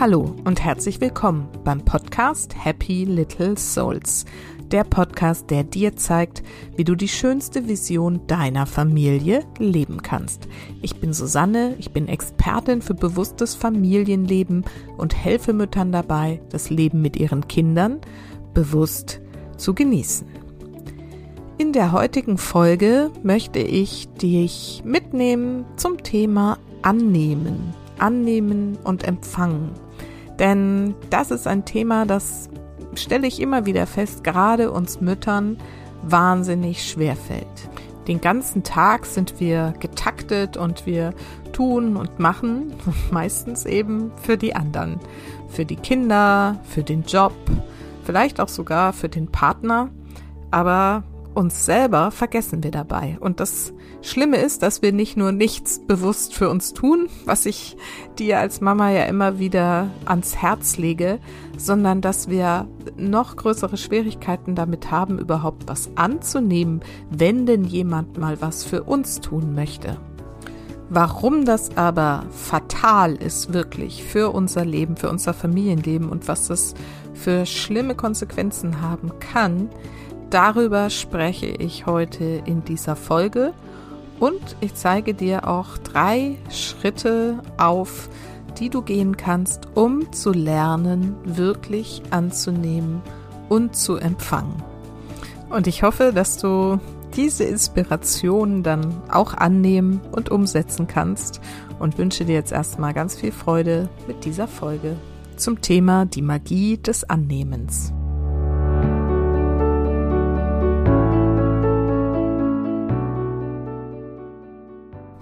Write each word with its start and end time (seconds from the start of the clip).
Hallo 0.00 0.36
und 0.44 0.62
herzlich 0.62 1.00
willkommen 1.00 1.48
beim 1.64 1.84
Podcast 1.84 2.54
Happy 2.56 3.02
Little 3.02 3.58
Souls. 3.58 4.26
Der 4.70 4.84
Podcast, 4.84 5.50
der 5.50 5.64
dir 5.64 5.96
zeigt, 5.96 6.44
wie 6.76 6.84
du 6.84 6.94
die 6.94 7.08
schönste 7.08 7.66
Vision 7.66 8.24
deiner 8.28 8.66
Familie 8.66 9.44
leben 9.58 10.00
kannst. 10.00 10.46
Ich 10.82 11.00
bin 11.00 11.12
Susanne, 11.12 11.74
ich 11.80 11.90
bin 11.90 12.06
Expertin 12.06 12.80
für 12.80 12.94
bewusstes 12.94 13.56
Familienleben 13.56 14.64
und 14.96 15.16
helfe 15.16 15.52
Müttern 15.52 15.90
dabei, 15.90 16.40
das 16.50 16.70
Leben 16.70 17.02
mit 17.02 17.16
ihren 17.16 17.48
Kindern 17.48 18.00
bewusst 18.54 19.20
zu 19.56 19.74
genießen. 19.74 20.28
In 21.58 21.72
der 21.72 21.90
heutigen 21.90 22.38
Folge 22.38 23.10
möchte 23.24 23.58
ich 23.58 24.06
dich 24.10 24.80
mitnehmen 24.84 25.64
zum 25.74 26.04
Thema 26.04 26.56
Annehmen. 26.82 27.74
Annehmen 27.98 28.78
und 28.84 29.02
Empfangen. 29.02 29.72
Denn 30.38 30.94
das 31.10 31.30
ist 31.30 31.46
ein 31.46 31.64
Thema, 31.64 32.06
das 32.06 32.48
stelle 32.94 33.26
ich 33.26 33.40
immer 33.40 33.66
wieder 33.66 33.86
fest, 33.86 34.24
gerade 34.24 34.70
uns 34.70 35.00
Müttern 35.00 35.58
wahnsinnig 36.02 36.88
schwer 36.88 37.16
fällt. 37.16 37.46
Den 38.06 38.20
ganzen 38.20 38.62
Tag 38.62 39.04
sind 39.04 39.38
wir 39.38 39.74
getaktet 39.80 40.56
und 40.56 40.86
wir 40.86 41.12
tun 41.52 41.96
und 41.96 42.18
machen, 42.18 42.72
meistens 43.10 43.66
eben 43.66 44.12
für 44.22 44.36
die 44.36 44.54
anderen, 44.54 44.98
für 45.48 45.64
die 45.64 45.76
Kinder, 45.76 46.58
für 46.64 46.82
den 46.82 47.02
Job, 47.02 47.34
vielleicht 48.04 48.40
auch 48.40 48.48
sogar 48.48 48.92
für 48.92 49.08
den 49.08 49.26
Partner. 49.26 49.90
Aber 50.50 51.02
uns 51.38 51.64
selber 51.64 52.10
vergessen 52.10 52.64
wir 52.64 52.72
dabei. 52.72 53.16
Und 53.20 53.38
das 53.38 53.72
Schlimme 54.02 54.38
ist, 54.38 54.62
dass 54.62 54.82
wir 54.82 54.92
nicht 54.92 55.16
nur 55.16 55.30
nichts 55.30 55.78
bewusst 55.78 56.34
für 56.34 56.50
uns 56.50 56.74
tun, 56.74 57.08
was 57.26 57.46
ich 57.46 57.76
dir 58.18 58.40
als 58.40 58.60
Mama 58.60 58.90
ja 58.90 59.04
immer 59.04 59.38
wieder 59.38 59.88
ans 60.04 60.34
Herz 60.36 60.78
lege, 60.78 61.20
sondern 61.56 62.00
dass 62.00 62.28
wir 62.28 62.66
noch 62.96 63.36
größere 63.36 63.76
Schwierigkeiten 63.76 64.56
damit 64.56 64.90
haben, 64.90 65.20
überhaupt 65.20 65.68
was 65.68 65.90
anzunehmen, 65.94 66.80
wenn 67.08 67.46
denn 67.46 67.62
jemand 67.62 68.18
mal 68.18 68.40
was 68.40 68.64
für 68.64 68.82
uns 68.82 69.20
tun 69.20 69.54
möchte. 69.54 69.96
Warum 70.90 71.44
das 71.44 71.76
aber 71.76 72.24
fatal 72.30 73.14
ist 73.14 73.52
wirklich 73.52 74.02
für 74.02 74.30
unser 74.30 74.64
Leben, 74.64 74.96
für 74.96 75.10
unser 75.10 75.34
Familienleben 75.34 76.08
und 76.08 76.26
was 76.26 76.48
das 76.48 76.74
für 77.14 77.46
schlimme 77.46 77.94
Konsequenzen 77.94 78.80
haben 78.80 79.12
kann, 79.20 79.68
Darüber 80.30 80.90
spreche 80.90 81.46
ich 81.46 81.86
heute 81.86 82.42
in 82.44 82.62
dieser 82.64 82.96
Folge 82.96 83.54
und 84.20 84.56
ich 84.60 84.74
zeige 84.74 85.14
dir 85.14 85.48
auch 85.48 85.78
drei 85.78 86.36
Schritte 86.50 87.38
auf, 87.56 88.10
die 88.58 88.68
du 88.68 88.82
gehen 88.82 89.16
kannst, 89.16 89.68
um 89.74 90.12
zu 90.12 90.32
lernen, 90.32 91.16
wirklich 91.24 92.02
anzunehmen 92.10 93.00
und 93.48 93.74
zu 93.74 93.96
empfangen. 93.96 94.62
Und 95.48 95.66
ich 95.66 95.82
hoffe, 95.82 96.12
dass 96.14 96.36
du 96.36 96.78
diese 97.16 97.44
Inspiration 97.44 98.62
dann 98.62 99.00
auch 99.10 99.32
annehmen 99.32 100.00
und 100.12 100.30
umsetzen 100.30 100.86
kannst 100.86 101.40
und 101.78 101.96
wünsche 101.96 102.26
dir 102.26 102.34
jetzt 102.34 102.52
erstmal 102.52 102.92
ganz 102.92 103.16
viel 103.16 103.32
Freude 103.32 103.88
mit 104.06 104.26
dieser 104.26 104.46
Folge 104.46 104.96
zum 105.36 105.62
Thema 105.62 106.04
die 106.04 106.22
Magie 106.22 106.76
des 106.76 107.08
Annehmens. 107.08 107.92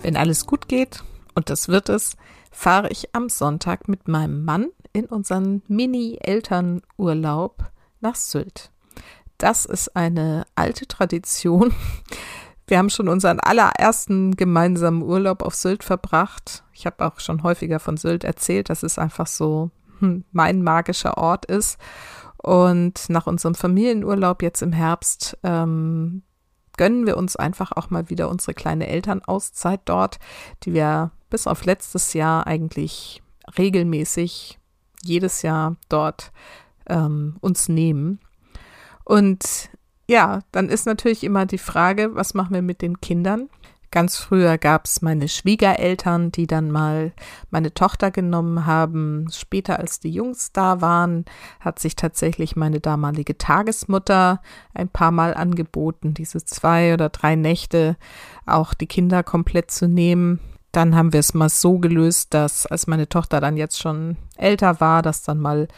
Wenn 0.06 0.16
alles 0.16 0.46
gut 0.46 0.68
geht, 0.68 1.02
und 1.34 1.50
das 1.50 1.66
wird 1.66 1.88
es, 1.88 2.16
fahre 2.52 2.90
ich 2.90 3.12
am 3.12 3.28
Sonntag 3.28 3.88
mit 3.88 4.06
meinem 4.06 4.44
Mann 4.44 4.68
in 4.92 5.06
unseren 5.06 5.62
Mini-Elternurlaub 5.66 7.72
nach 7.98 8.14
Sylt. 8.14 8.70
Das 9.36 9.64
ist 9.64 9.96
eine 9.96 10.44
alte 10.54 10.86
Tradition. 10.86 11.74
Wir 12.68 12.78
haben 12.78 12.88
schon 12.88 13.08
unseren 13.08 13.40
allerersten 13.40 14.36
gemeinsamen 14.36 15.02
Urlaub 15.02 15.42
auf 15.42 15.56
Sylt 15.56 15.82
verbracht. 15.82 16.62
Ich 16.72 16.86
habe 16.86 17.04
auch 17.04 17.18
schon 17.18 17.42
häufiger 17.42 17.80
von 17.80 17.96
Sylt 17.96 18.22
erzählt, 18.22 18.70
dass 18.70 18.84
es 18.84 19.00
einfach 19.00 19.26
so 19.26 19.72
hm, 19.98 20.24
mein 20.30 20.62
magischer 20.62 21.18
Ort 21.18 21.46
ist. 21.46 21.78
Und 22.40 23.08
nach 23.08 23.26
unserem 23.26 23.56
Familienurlaub 23.56 24.40
jetzt 24.40 24.62
im 24.62 24.72
Herbst 24.72 25.36
ähm, 25.42 26.22
gönnen 26.76 27.06
wir 27.06 27.16
uns 27.16 27.36
einfach 27.36 27.72
auch 27.72 27.90
mal 27.90 28.10
wieder 28.10 28.28
unsere 28.28 28.54
kleine 28.54 28.88
Elternauszeit 28.88 29.80
dort, 29.84 30.18
die 30.62 30.74
wir 30.74 31.10
bis 31.30 31.46
auf 31.46 31.64
letztes 31.64 32.12
Jahr 32.12 32.46
eigentlich 32.46 33.22
regelmäßig 33.58 34.58
jedes 35.02 35.42
Jahr 35.42 35.76
dort 35.88 36.32
ähm, 36.88 37.36
uns 37.40 37.68
nehmen. 37.68 38.20
Und 39.04 39.70
ja, 40.08 40.40
dann 40.52 40.68
ist 40.68 40.86
natürlich 40.86 41.24
immer 41.24 41.46
die 41.46 41.58
Frage, 41.58 42.14
was 42.14 42.34
machen 42.34 42.54
wir 42.54 42.62
mit 42.62 42.82
den 42.82 43.00
Kindern? 43.00 43.48
Ganz 43.90 44.18
früher 44.18 44.58
gab 44.58 44.84
es 44.86 45.00
meine 45.00 45.28
Schwiegereltern, 45.28 46.32
die 46.32 46.46
dann 46.46 46.70
mal 46.70 47.12
meine 47.50 47.72
Tochter 47.72 48.10
genommen 48.10 48.66
haben. 48.66 49.28
Später, 49.30 49.78
als 49.78 50.00
die 50.00 50.10
Jungs 50.10 50.52
da 50.52 50.80
waren, 50.80 51.24
hat 51.60 51.78
sich 51.78 51.96
tatsächlich 51.96 52.56
meine 52.56 52.80
damalige 52.80 53.38
Tagesmutter 53.38 54.42
ein 54.74 54.88
paar 54.88 55.12
Mal 55.12 55.34
angeboten, 55.34 56.14
diese 56.14 56.44
zwei 56.44 56.94
oder 56.94 57.08
drei 57.08 57.36
Nächte 57.36 57.96
auch 58.44 58.74
die 58.74 58.86
Kinder 58.86 59.22
komplett 59.22 59.70
zu 59.70 59.88
nehmen. 59.88 60.40
Dann 60.76 60.94
haben 60.94 61.14
wir 61.14 61.20
es 61.20 61.32
mal 61.32 61.48
so 61.48 61.78
gelöst, 61.78 62.34
dass 62.34 62.66
als 62.66 62.86
meine 62.86 63.08
Tochter 63.08 63.40
dann 63.40 63.56
jetzt 63.56 63.80
schon 63.80 64.18
älter 64.36 64.78
war, 64.78 65.00
dass 65.00 65.22
dann 65.22 65.40
mal 65.40 65.68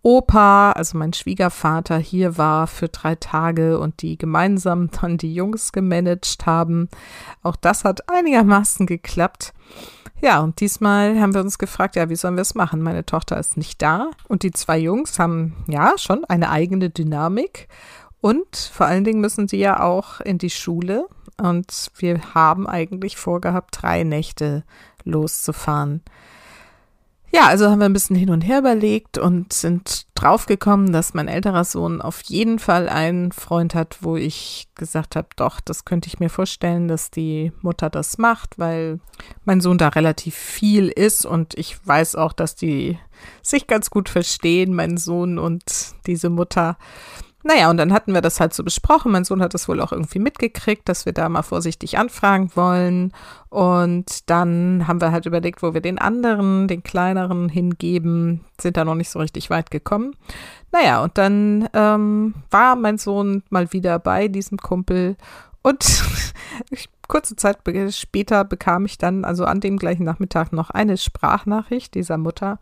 Opa, 0.00 0.72
also 0.72 0.96
mein 0.96 1.12
Schwiegervater, 1.12 1.98
hier 1.98 2.38
war 2.38 2.66
für 2.66 2.88
drei 2.88 3.16
Tage 3.16 3.78
und 3.78 4.00
die 4.00 4.16
gemeinsam 4.16 4.90
dann 5.00 5.18
die 5.18 5.34
Jungs 5.34 5.72
gemanagt 5.72 6.46
haben. 6.46 6.88
Auch 7.42 7.56
das 7.56 7.84
hat 7.84 8.08
einigermaßen 8.08 8.86
geklappt. 8.86 9.52
Ja, 10.22 10.40
und 10.40 10.58
diesmal 10.60 11.20
haben 11.20 11.34
wir 11.34 11.42
uns 11.42 11.58
gefragt, 11.58 11.94
ja, 11.94 12.08
wie 12.08 12.16
sollen 12.16 12.36
wir 12.36 12.42
es 12.42 12.54
machen? 12.54 12.80
Meine 12.80 13.04
Tochter 13.04 13.38
ist 13.38 13.58
nicht 13.58 13.82
da 13.82 14.08
und 14.26 14.42
die 14.42 14.52
zwei 14.52 14.78
Jungs 14.78 15.18
haben 15.18 15.54
ja 15.68 15.98
schon 15.98 16.24
eine 16.24 16.48
eigene 16.48 16.88
Dynamik 16.88 17.68
und 18.22 18.56
vor 18.56 18.86
allen 18.86 19.04
Dingen 19.04 19.20
müssen 19.20 19.48
sie 19.48 19.58
ja 19.58 19.82
auch 19.82 20.20
in 20.20 20.38
die 20.38 20.48
Schule 20.48 21.08
und 21.40 21.90
wir 21.96 22.34
haben 22.34 22.66
eigentlich 22.66 23.16
vorgehabt, 23.16 23.78
drei 23.82 24.02
Nächte 24.02 24.64
loszufahren. 25.04 26.02
Ja, 27.32 27.48
also 27.48 27.68
haben 27.68 27.80
wir 27.80 27.86
ein 27.86 27.92
bisschen 27.92 28.16
hin 28.16 28.30
und 28.30 28.40
her 28.42 28.60
überlegt 28.60 29.18
und 29.18 29.52
sind 29.52 30.06
draufgekommen, 30.14 30.92
dass 30.92 31.12
mein 31.12 31.28
älterer 31.28 31.64
Sohn 31.64 32.00
auf 32.00 32.22
jeden 32.22 32.58
Fall 32.58 32.88
einen 32.88 33.32
Freund 33.32 33.74
hat, 33.74 33.98
wo 34.00 34.16
ich 34.16 34.68
gesagt 34.74 35.16
habe, 35.16 35.28
doch, 35.36 35.60
das 35.60 35.84
könnte 35.84 36.08
ich 36.08 36.20
mir 36.20 36.30
vorstellen, 36.30 36.88
dass 36.88 37.10
die 37.10 37.52
Mutter 37.60 37.90
das 37.90 38.16
macht, 38.16 38.58
weil 38.58 39.00
mein 39.44 39.60
Sohn 39.60 39.76
da 39.76 39.88
relativ 39.88 40.34
viel 40.34 40.88
ist 40.88 41.26
und 41.26 41.52
ich 41.58 41.76
weiß 41.86 42.14
auch, 42.14 42.32
dass 42.32 42.54
die 42.54 42.98
sich 43.42 43.66
ganz 43.66 43.90
gut 43.90 44.08
verstehen, 44.08 44.72
mein 44.72 44.96
Sohn 44.96 45.38
und 45.38 45.64
diese 46.06 46.30
Mutter. 46.30 46.78
Naja, 47.46 47.70
und 47.70 47.76
dann 47.76 47.92
hatten 47.92 48.12
wir 48.12 48.22
das 48.22 48.40
halt 48.40 48.54
so 48.54 48.64
besprochen. 48.64 49.12
Mein 49.12 49.24
Sohn 49.24 49.40
hat 49.40 49.54
das 49.54 49.68
wohl 49.68 49.80
auch 49.80 49.92
irgendwie 49.92 50.18
mitgekriegt, 50.18 50.88
dass 50.88 51.06
wir 51.06 51.12
da 51.12 51.28
mal 51.28 51.42
vorsichtig 51.42 51.96
anfragen 51.96 52.50
wollen. 52.56 53.12
Und 53.50 54.28
dann 54.28 54.88
haben 54.88 55.00
wir 55.00 55.12
halt 55.12 55.26
überlegt, 55.26 55.62
wo 55.62 55.72
wir 55.72 55.80
den 55.80 55.98
anderen, 55.98 56.66
den 56.66 56.82
kleineren 56.82 57.48
hingeben, 57.48 58.44
sind 58.60 58.76
da 58.76 58.84
noch 58.84 58.96
nicht 58.96 59.10
so 59.10 59.20
richtig 59.20 59.48
weit 59.48 59.70
gekommen. 59.70 60.16
Naja, 60.72 61.04
und 61.04 61.16
dann 61.18 61.68
ähm, 61.72 62.34
war 62.50 62.74
mein 62.74 62.98
Sohn 62.98 63.44
mal 63.48 63.72
wieder 63.72 64.00
bei 64.00 64.26
diesem 64.26 64.58
Kumpel 64.58 65.16
und 65.62 65.84
kurze 67.08 67.36
Zeit 67.36 67.58
später 67.90 68.44
bekam 68.44 68.84
ich 68.86 68.98
dann, 68.98 69.24
also 69.24 69.44
an 69.44 69.60
dem 69.60 69.78
gleichen 69.78 70.04
Nachmittag, 70.04 70.52
noch 70.52 70.70
eine 70.70 70.96
Sprachnachricht 70.96 71.94
dieser 71.94 72.18
Mutter, 72.18 72.58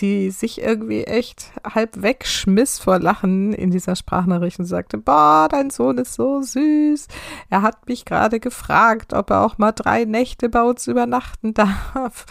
die 0.00 0.30
sich 0.30 0.62
irgendwie 0.62 1.04
echt 1.04 1.50
halb 1.64 2.02
wegschmiss 2.02 2.78
vor 2.78 2.98
Lachen 2.98 3.52
in 3.52 3.70
dieser 3.70 3.96
Sprachnachricht 3.96 4.58
und 4.58 4.64
sagte, 4.64 4.98
boah, 4.98 5.48
dein 5.50 5.70
Sohn 5.70 5.98
ist 5.98 6.14
so 6.14 6.40
süß. 6.40 7.08
Er 7.50 7.62
hat 7.62 7.88
mich 7.88 8.04
gerade 8.04 8.40
gefragt, 8.40 9.12
ob 9.12 9.30
er 9.30 9.44
auch 9.44 9.58
mal 9.58 9.72
drei 9.72 10.04
Nächte 10.04 10.48
bei 10.48 10.62
uns 10.62 10.86
übernachten 10.86 11.54
darf. 11.54 12.26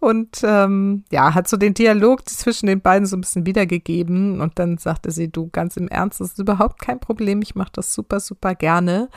Und 0.00 0.40
ähm, 0.44 1.04
ja, 1.10 1.34
hat 1.34 1.48
so 1.48 1.56
den 1.56 1.74
Dialog 1.74 2.28
zwischen 2.28 2.66
den 2.66 2.80
beiden 2.80 3.06
so 3.06 3.16
ein 3.16 3.22
bisschen 3.22 3.46
wiedergegeben. 3.46 4.40
Und 4.40 4.58
dann 4.58 4.78
sagte 4.78 5.10
sie, 5.10 5.30
du, 5.30 5.48
ganz 5.50 5.76
im 5.76 5.88
Ernst, 5.88 6.20
das 6.20 6.32
ist 6.32 6.38
überhaupt 6.38 6.80
kein 6.80 7.00
Problem. 7.00 7.42
Ich 7.42 7.54
mache 7.54 7.72
das 7.72 7.92
super, 7.92 8.20
super 8.20 8.54
gerne. 8.54 9.08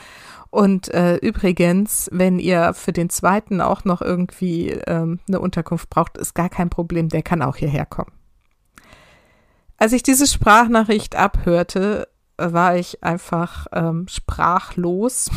Und 0.54 0.94
äh, 0.94 1.16
übrigens, 1.16 2.10
wenn 2.14 2.38
ihr 2.38 2.76
für 2.76 2.94
den 2.94 3.10
zweiten 3.10 3.60
auch 3.60 3.86
noch 3.86 4.04
irgendwie 4.04 4.70
ähm, 4.70 5.20
eine 5.28 5.40
Unterkunft 5.40 5.90
braucht, 5.90 6.16
ist 6.16 6.36
gar 6.36 6.48
kein 6.48 6.70
Problem, 6.70 7.10
der 7.10 7.24
kann 7.24 7.42
auch 7.42 7.56
hierher 7.56 7.88
kommen. 7.88 8.12
Als 9.78 9.94
ich 9.94 10.04
diese 10.04 10.28
Sprachnachricht 10.28 11.16
abhörte, 11.16 12.08
war 12.38 12.76
ich 12.76 13.04
einfach 13.04 13.66
ähm, 13.72 14.08
sprachlos 14.08 15.32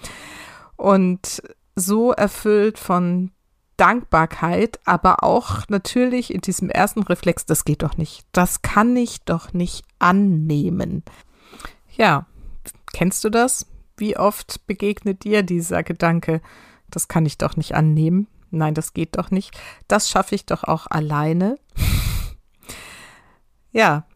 und 0.76 1.42
so 1.76 2.12
erfüllt 2.12 2.78
von 2.78 3.32
Dankbarkeit, 3.76 4.80
aber 4.86 5.24
auch 5.24 5.68
natürlich 5.68 6.32
in 6.32 6.40
diesem 6.40 6.70
ersten 6.70 7.02
Reflex, 7.02 7.44
das 7.44 7.66
geht 7.66 7.82
doch 7.82 7.98
nicht. 7.98 8.24
Das 8.32 8.62
kann 8.62 8.96
ich 8.96 9.20
doch 9.26 9.52
nicht 9.52 9.84
annehmen. 9.98 11.02
Ja, 11.98 12.24
kennst 12.94 13.24
du 13.24 13.28
das? 13.28 13.66
Wie 13.98 14.16
oft 14.16 14.66
begegnet 14.66 15.24
dir 15.24 15.42
dieser 15.42 15.82
Gedanke, 15.82 16.40
das 16.88 17.08
kann 17.08 17.26
ich 17.26 17.36
doch 17.36 17.56
nicht 17.56 17.74
annehmen? 17.74 18.28
Nein, 18.50 18.74
das 18.74 18.94
geht 18.94 19.18
doch 19.18 19.30
nicht. 19.30 19.58
Das 19.88 20.08
schaffe 20.08 20.34
ich 20.34 20.46
doch 20.46 20.64
auch 20.64 20.86
alleine. 20.88 21.58
ja, 23.72 24.06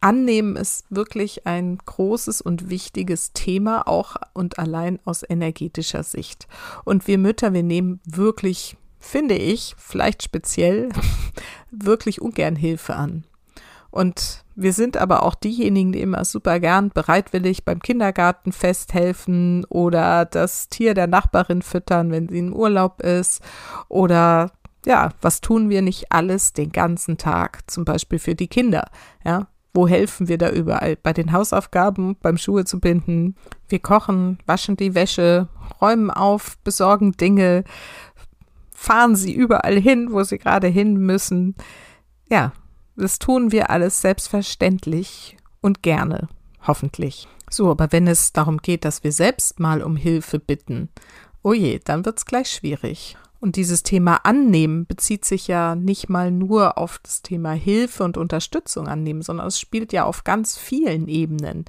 Annehmen 0.00 0.54
ist 0.54 0.84
wirklich 0.88 1.46
ein 1.46 1.78
großes 1.78 2.40
und 2.40 2.70
wichtiges 2.70 3.32
Thema, 3.32 3.88
auch 3.88 4.14
und 4.32 4.58
allein 4.58 5.00
aus 5.04 5.28
energetischer 5.28 6.04
Sicht. 6.04 6.46
Und 6.84 7.08
wir 7.08 7.18
Mütter, 7.18 7.52
wir 7.52 7.64
nehmen 7.64 8.00
wirklich, 8.04 8.76
finde 9.00 9.34
ich, 9.34 9.74
vielleicht 9.76 10.22
speziell, 10.22 10.90
wirklich 11.72 12.20
ungern 12.22 12.54
Hilfe 12.54 12.94
an. 12.94 13.24
Und 13.90 14.44
wir 14.56 14.72
sind 14.72 14.96
aber 14.96 15.22
auch 15.22 15.34
diejenigen, 15.34 15.92
die 15.92 16.00
immer 16.00 16.24
super 16.24 16.58
gern 16.60 16.88
bereitwillig 16.88 17.64
beim 17.64 17.80
Kindergarten 17.80 18.52
festhelfen 18.52 19.66
oder 19.66 20.24
das 20.24 20.70
Tier 20.70 20.94
der 20.94 21.06
Nachbarin 21.06 21.60
füttern, 21.60 22.10
wenn 22.10 22.28
sie 22.28 22.38
in 22.38 22.54
Urlaub 22.54 23.02
ist. 23.02 23.42
Oder 23.88 24.52
ja, 24.86 25.10
was 25.20 25.42
tun 25.42 25.68
wir 25.68 25.82
nicht 25.82 26.10
alles 26.10 26.54
den 26.54 26.72
ganzen 26.72 27.18
Tag, 27.18 27.70
zum 27.70 27.84
Beispiel 27.84 28.18
für 28.18 28.34
die 28.34 28.48
Kinder? 28.48 28.88
Ja, 29.24 29.46
wo 29.74 29.86
helfen 29.86 30.26
wir 30.26 30.38
da 30.38 30.48
überall? 30.50 30.96
Bei 30.96 31.12
den 31.12 31.32
Hausaufgaben, 31.32 32.16
beim 32.22 32.38
Schuhe 32.38 32.64
zu 32.64 32.80
binden. 32.80 33.36
Wir 33.68 33.80
kochen, 33.80 34.38
waschen 34.46 34.78
die 34.78 34.94
Wäsche, 34.94 35.48
räumen 35.82 36.10
auf, 36.10 36.56
besorgen 36.64 37.12
Dinge, 37.12 37.64
fahren 38.72 39.16
sie 39.16 39.34
überall 39.34 39.78
hin, 39.78 40.12
wo 40.12 40.22
sie 40.22 40.38
gerade 40.38 40.68
hin 40.68 40.96
müssen. 40.96 41.56
Ja, 42.30 42.52
das 42.96 43.18
tun 43.18 43.52
wir 43.52 43.70
alles 43.70 44.00
selbstverständlich 44.00 45.36
und 45.60 45.82
gerne, 45.82 46.28
hoffentlich. 46.66 47.28
So, 47.50 47.70
aber 47.70 47.92
wenn 47.92 48.06
es 48.06 48.32
darum 48.32 48.58
geht, 48.58 48.84
dass 48.84 49.04
wir 49.04 49.12
selbst 49.12 49.60
mal 49.60 49.82
um 49.82 49.96
Hilfe 49.96 50.38
bitten, 50.38 50.88
oh 51.42 51.52
je, 51.52 51.80
dann 51.84 52.04
wird's 52.04 52.26
gleich 52.26 52.50
schwierig. 52.50 53.16
Und 53.38 53.56
dieses 53.56 53.82
Thema 53.82 54.24
Annehmen 54.24 54.86
bezieht 54.86 55.24
sich 55.24 55.46
ja 55.46 55.74
nicht 55.74 56.08
mal 56.08 56.30
nur 56.30 56.78
auf 56.78 56.98
das 57.02 57.22
Thema 57.22 57.52
Hilfe 57.52 58.02
und 58.02 58.16
Unterstützung 58.16 58.88
annehmen, 58.88 59.22
sondern 59.22 59.46
es 59.46 59.60
spielt 59.60 59.92
ja 59.92 60.04
auf 60.04 60.24
ganz 60.24 60.56
vielen 60.56 61.06
Ebenen. 61.06 61.66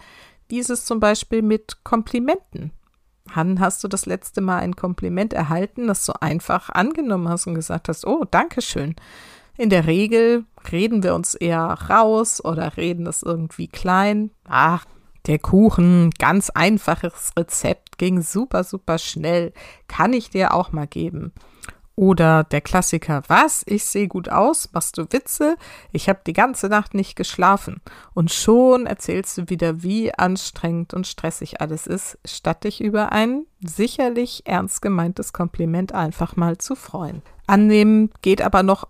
Wie 0.48 0.60
ist 0.60 0.70
es 0.70 0.86
zum 0.86 1.00
Beispiel 1.00 1.42
mit 1.42 1.84
Komplimenten? 1.84 2.72
Han, 3.36 3.60
hast 3.60 3.84
du 3.84 3.90
das 3.90 4.06
letzte 4.06 4.40
Mal 4.40 4.60
ein 4.60 4.76
Kompliment 4.76 5.34
erhalten, 5.34 5.88
das 5.88 6.06
du 6.06 6.14
einfach 6.22 6.70
angenommen 6.70 7.28
hast 7.28 7.46
und 7.46 7.56
gesagt 7.56 7.90
hast, 7.90 8.08
oh, 8.08 8.24
danke 8.30 8.62
schön. 8.62 8.96
In 9.58 9.70
der 9.70 9.86
Regel 9.86 10.46
reden 10.72 11.04
wir 11.04 11.16
uns 11.16 11.36
eher 11.36 11.64
raus 11.90 12.44
oder 12.44 12.78
reden 12.78 13.06
das 13.06 13.24
irgendwie 13.24 13.68
klein. 13.68 14.31
Ach, 14.48 14.86
der 15.25 15.40
Kuchen, 15.40 16.12
ganz 16.18 16.50
einfaches 16.50 17.31
Rezept, 17.38 17.98
ging 17.98 18.22
super, 18.22 18.64
super 18.64 18.98
schnell. 18.98 19.54
Kann 19.88 20.14
ich 20.14 20.30
dir 20.30 20.54
auch 20.54 20.72
mal 20.72 20.88
geben. 20.88 21.34
Oder 22.00 22.44
der 22.44 22.62
Klassiker, 22.62 23.24
was? 23.28 23.64
Ich 23.66 23.84
sehe 23.84 24.08
gut 24.08 24.30
aus, 24.30 24.69
machst 24.72 25.00
du 25.00 25.12
Witze? 25.12 25.58
Ich 25.92 26.08
habe 26.08 26.19
die 26.28 26.34
ganze 26.34 26.68
Nacht 26.68 26.94
nicht 26.94 27.16
geschlafen. 27.16 27.81
Und 28.14 28.31
schon 28.31 28.86
erzählst 28.86 29.36
du 29.38 29.50
wieder, 29.50 29.81
wie 29.81 30.14
anstrengend 30.14 30.94
und 30.94 31.08
stressig 31.08 31.60
alles 31.60 31.88
ist, 31.88 32.19
statt 32.24 32.66
dich 32.66 32.81
über 32.81 33.12
ein 33.12 33.48
sicherlich 33.62 34.44
ernst 34.46 34.84
gemeintes 34.84 35.34
Kompliment 35.34 35.92
einfach 35.92 36.36
mal 36.36 36.60
zu 36.60 36.75
freuen. 36.75 37.24
Annehmen 37.48 38.12
geht 38.22 38.44
aber 38.44 38.62
noch 38.62 38.88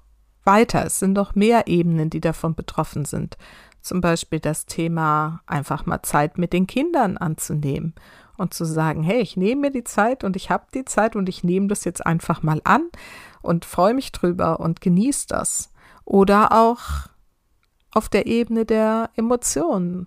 weiter. 0.48 0.84
Es 0.86 0.98
sind 0.98 1.14
noch 1.14 1.36
mehr 1.36 1.68
Ebenen, 1.68 2.10
die 2.10 2.22
davon 2.22 2.56
betroffen 2.56 3.06
sind. 3.06 3.38
Zum 3.82 4.02
Beispiel 4.02 4.40
das 4.40 4.66
Thema 4.66 5.42
einfach 5.46 5.86
mal 5.86 6.02
Zeit 6.02 6.40
mit 6.40 6.52
den 6.52 6.66
Kindern 6.66 7.18
anzunehmen 7.18 7.94
und 8.38 8.54
zu 8.54 8.66
sagen, 8.66 9.04
hey, 9.04 9.20
ich 9.22 9.38
nehme 9.38 9.62
mir 9.62 9.72
die 9.72 9.84
Zeit 9.84 10.24
und 10.24 10.36
ich 10.36 10.50
habe 10.50 10.66
die 10.74 10.86
Zeit 10.86 11.16
und 11.16 11.30
ich 11.30 11.44
nehme 11.44 11.68
das 11.68 11.84
jetzt 11.84 12.06
einfach 12.06 12.42
mal 12.42 12.62
an 12.64 12.90
und 13.42 13.66
freue 13.66 13.94
mich 13.94 14.12
drüber 14.12 14.60
und 14.60 14.82
genieße 14.82 15.28
das. 15.28 15.72
Oder 16.06 16.52
auch 16.52 17.08
auf 17.92 18.10
der 18.10 18.28
Ebene 18.28 18.66
der 18.66 19.10
Emotionen. 19.16 20.06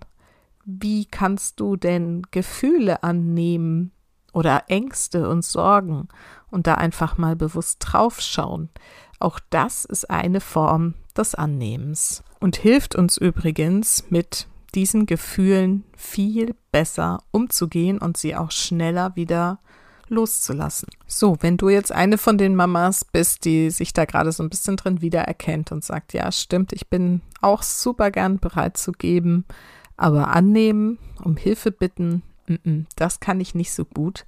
Wie 0.63 1.05
kannst 1.05 1.59
du 1.59 1.75
denn 1.75 2.23
Gefühle 2.31 3.03
annehmen 3.03 3.91
oder 4.33 4.65
Ängste 4.67 5.27
und 5.27 5.43
Sorgen 5.43 6.07
und 6.49 6.67
da 6.67 6.75
einfach 6.75 7.17
mal 7.17 7.35
bewusst 7.35 7.79
draufschauen? 7.81 8.69
Auch 9.21 9.39
das 9.49 9.85
ist 9.85 10.09
eine 10.09 10.41
Form 10.41 10.95
des 11.15 11.35
Annehmens 11.35 12.23
und 12.39 12.57
hilft 12.57 12.95
uns 12.95 13.17
übrigens 13.17 14.05
mit 14.09 14.47
diesen 14.73 15.05
Gefühlen 15.05 15.83
viel 15.95 16.55
besser 16.71 17.21
umzugehen 17.31 17.97
und 17.97 18.17
sie 18.17 18.35
auch 18.35 18.51
schneller 18.51 19.15
wieder 19.15 19.59
loszulassen. 20.07 20.89
So, 21.07 21.37
wenn 21.41 21.57
du 21.57 21.69
jetzt 21.69 21.91
eine 21.91 22.17
von 22.17 22.37
den 22.37 22.55
Mamas 22.55 23.05
bist, 23.05 23.45
die 23.45 23.69
sich 23.69 23.93
da 23.93 24.05
gerade 24.05 24.31
so 24.31 24.43
ein 24.43 24.49
bisschen 24.49 24.75
drin 24.75 25.01
wiedererkennt 25.01 25.71
und 25.71 25.83
sagt, 25.83 26.13
ja, 26.13 26.31
stimmt, 26.31 26.73
ich 26.73 26.87
bin 26.87 27.21
auch 27.41 27.63
super 27.63 28.11
gern 28.11 28.39
bereit 28.39 28.77
zu 28.77 28.91
geben, 28.91 29.45
aber 29.97 30.29
annehmen, 30.29 30.97
um 31.23 31.37
Hilfe 31.37 31.71
bitten, 31.71 32.23
das 32.95 33.19
kann 33.19 33.39
ich 33.39 33.55
nicht 33.55 33.71
so 33.71 33.85
gut, 33.85 34.25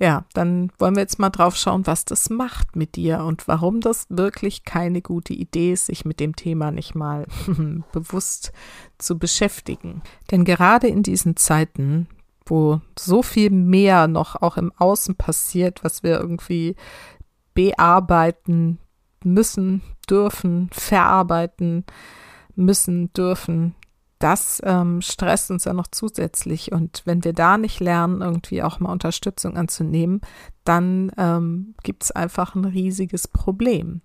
ja, 0.00 0.24
dann 0.32 0.70
wollen 0.78 0.94
wir 0.94 1.02
jetzt 1.02 1.18
mal 1.18 1.30
drauf 1.30 1.56
schauen, 1.56 1.86
was 1.86 2.04
das 2.04 2.30
macht 2.30 2.76
mit 2.76 2.94
dir 2.94 3.24
und 3.24 3.48
warum 3.48 3.80
das 3.80 4.06
wirklich 4.08 4.64
keine 4.64 5.02
gute 5.02 5.34
Idee 5.34 5.72
ist, 5.72 5.86
sich 5.86 6.04
mit 6.04 6.20
dem 6.20 6.36
Thema 6.36 6.70
nicht 6.70 6.94
mal 6.94 7.26
bewusst 7.92 8.52
zu 8.98 9.18
beschäftigen. 9.18 10.02
Denn 10.30 10.44
gerade 10.44 10.86
in 10.86 11.02
diesen 11.02 11.36
Zeiten, 11.36 12.06
wo 12.46 12.80
so 12.96 13.22
viel 13.22 13.50
mehr 13.50 14.06
noch 14.06 14.40
auch 14.40 14.56
im 14.56 14.72
Außen 14.76 15.16
passiert, 15.16 15.82
was 15.82 16.04
wir 16.04 16.20
irgendwie 16.20 16.76
bearbeiten 17.54 18.78
müssen, 19.24 19.82
dürfen, 20.08 20.70
verarbeiten 20.72 21.84
müssen, 22.54 23.12
dürfen, 23.14 23.74
das 24.18 24.60
ähm, 24.64 25.00
stresst 25.00 25.50
uns 25.50 25.64
ja 25.64 25.72
noch 25.72 25.86
zusätzlich. 25.86 26.72
Und 26.72 27.02
wenn 27.04 27.24
wir 27.24 27.32
da 27.32 27.56
nicht 27.56 27.80
lernen, 27.80 28.20
irgendwie 28.20 28.62
auch 28.62 28.80
mal 28.80 28.92
Unterstützung 28.92 29.56
anzunehmen, 29.56 30.20
dann 30.64 31.12
ähm, 31.16 31.74
gibt 31.82 32.04
es 32.04 32.10
einfach 32.10 32.54
ein 32.54 32.64
riesiges 32.64 33.28
Problem. 33.28 34.00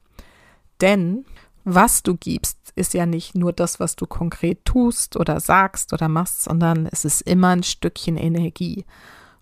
Denn 0.81 1.25
was 1.63 2.03
du 2.03 2.15
gibst, 2.15 2.57
ist 2.75 2.93
ja 2.93 3.05
nicht 3.05 3.35
nur 3.35 3.53
das, 3.53 3.79
was 3.79 3.95
du 3.95 4.05
konkret 4.05 4.65
tust 4.65 5.15
oder 5.15 5.39
sagst 5.39 5.93
oder 5.93 6.09
machst, 6.09 6.43
sondern 6.43 6.87
es 6.91 7.05
ist 7.05 7.21
immer 7.21 7.49
ein 7.49 7.63
Stückchen 7.63 8.17
Energie. 8.17 8.85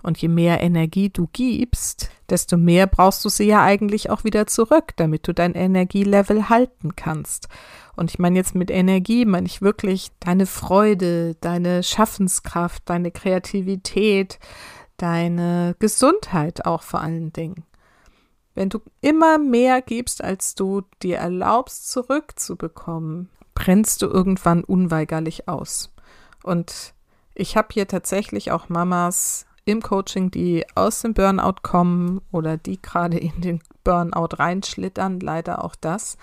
Und 0.03 0.17
je 0.19 0.27
mehr 0.27 0.61
Energie 0.61 1.09
du 1.09 1.27
gibst, 1.31 2.09
desto 2.29 2.57
mehr 2.57 2.87
brauchst 2.87 3.23
du 3.23 3.29
sie 3.29 3.45
ja 3.45 3.61
eigentlich 3.61 4.09
auch 4.09 4.23
wieder 4.23 4.47
zurück, 4.47 4.93
damit 4.95 5.27
du 5.27 5.33
dein 5.33 5.53
Energielevel 5.53 6.49
halten 6.49 6.95
kannst. 6.95 7.47
Und 7.95 8.09
ich 8.09 8.19
meine 8.19 8.37
jetzt 8.37 8.55
mit 8.55 8.71
Energie, 8.71 9.25
meine 9.25 9.47
ich 9.47 9.61
wirklich 9.61 10.11
deine 10.19 10.45
Freude, 10.45 11.35
deine 11.35 11.83
Schaffenskraft, 11.83 12.83
deine 12.85 13.11
Kreativität, 13.11 14.39
deine 14.97 15.75
Gesundheit 15.79 16.65
auch 16.65 16.83
vor 16.83 17.01
allen 17.01 17.33
Dingen. 17.33 17.63
Wenn 18.53 18.69
du 18.69 18.79
immer 19.01 19.37
mehr 19.37 19.81
gibst, 19.81 20.23
als 20.23 20.55
du 20.55 20.81
dir 21.01 21.17
erlaubst 21.17 21.89
zurückzubekommen, 21.89 23.29
brennst 23.53 24.01
du 24.01 24.07
irgendwann 24.07 24.63
unweigerlich 24.63 25.47
aus. 25.47 25.93
Und 26.43 26.93
ich 27.33 27.55
habe 27.55 27.69
hier 27.71 27.87
tatsächlich 27.87 28.51
auch 28.51 28.69
Mamas 28.69 29.45
im 29.65 29.81
Coaching, 29.81 30.31
die 30.31 30.65
aus 30.75 31.01
dem 31.01 31.13
Burnout 31.13 31.61
kommen 31.61 32.21
oder 32.31 32.57
die 32.57 32.81
gerade 32.81 33.17
in 33.17 33.41
den 33.41 33.61
Burnout 33.83 34.37
reinschlittern, 34.37 35.19
leider 35.19 35.63
auch 35.63 35.75
das, 35.75 36.17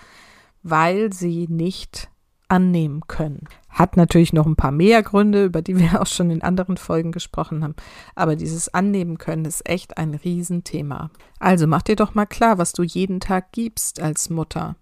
weil 0.63 1.13
sie 1.13 1.47
nicht 1.49 2.09
annehmen 2.49 3.01
können. 3.07 3.47
Hat 3.69 3.95
natürlich 3.95 4.33
noch 4.33 4.45
ein 4.45 4.55
paar 4.55 4.71
mehr 4.71 5.03
Gründe, 5.03 5.45
über 5.45 5.61
die 5.61 5.77
wir 5.79 6.01
auch 6.01 6.07
schon 6.07 6.31
in 6.31 6.41
anderen 6.41 6.77
Folgen 6.77 7.11
gesprochen 7.11 7.63
haben. 7.63 7.75
Aber 8.15 8.35
dieses 8.35 8.73
Annehmen 8.73 9.17
können 9.17 9.45
ist 9.45 9.67
echt 9.69 9.97
ein 9.97 10.15
Riesenthema. 10.15 11.11
Also 11.39 11.67
mach 11.67 11.83
dir 11.83 11.95
doch 11.95 12.15
mal 12.15 12.25
klar, 12.25 12.57
was 12.57 12.73
du 12.73 12.83
jeden 12.83 13.19
Tag 13.19 13.51
gibst 13.51 14.01
als 14.01 14.29
Mutter. 14.29 14.75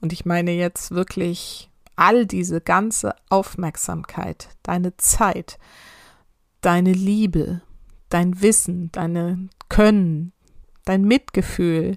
Und 0.00 0.12
ich 0.12 0.24
meine 0.24 0.52
jetzt 0.52 0.92
wirklich 0.92 1.68
all 1.96 2.26
diese 2.26 2.60
ganze 2.60 3.14
Aufmerksamkeit, 3.28 4.50
deine 4.62 4.96
Zeit, 4.96 5.58
deine 6.60 6.92
Liebe, 6.92 7.62
dein 8.08 8.40
Wissen, 8.40 8.90
deine 8.92 9.48
Können, 9.68 10.32
dein 10.84 11.02
Mitgefühl, 11.02 11.96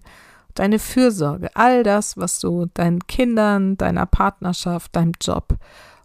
deine 0.56 0.80
Fürsorge, 0.80 1.50
all 1.56 1.84
das, 1.84 2.18
was 2.18 2.40
du 2.40 2.68
deinen 2.74 3.08
Kindern, 3.08 3.78
deiner 3.78 4.06
Partnerschaft, 4.06 4.96
deinem 4.96 5.14
Job 5.22 5.58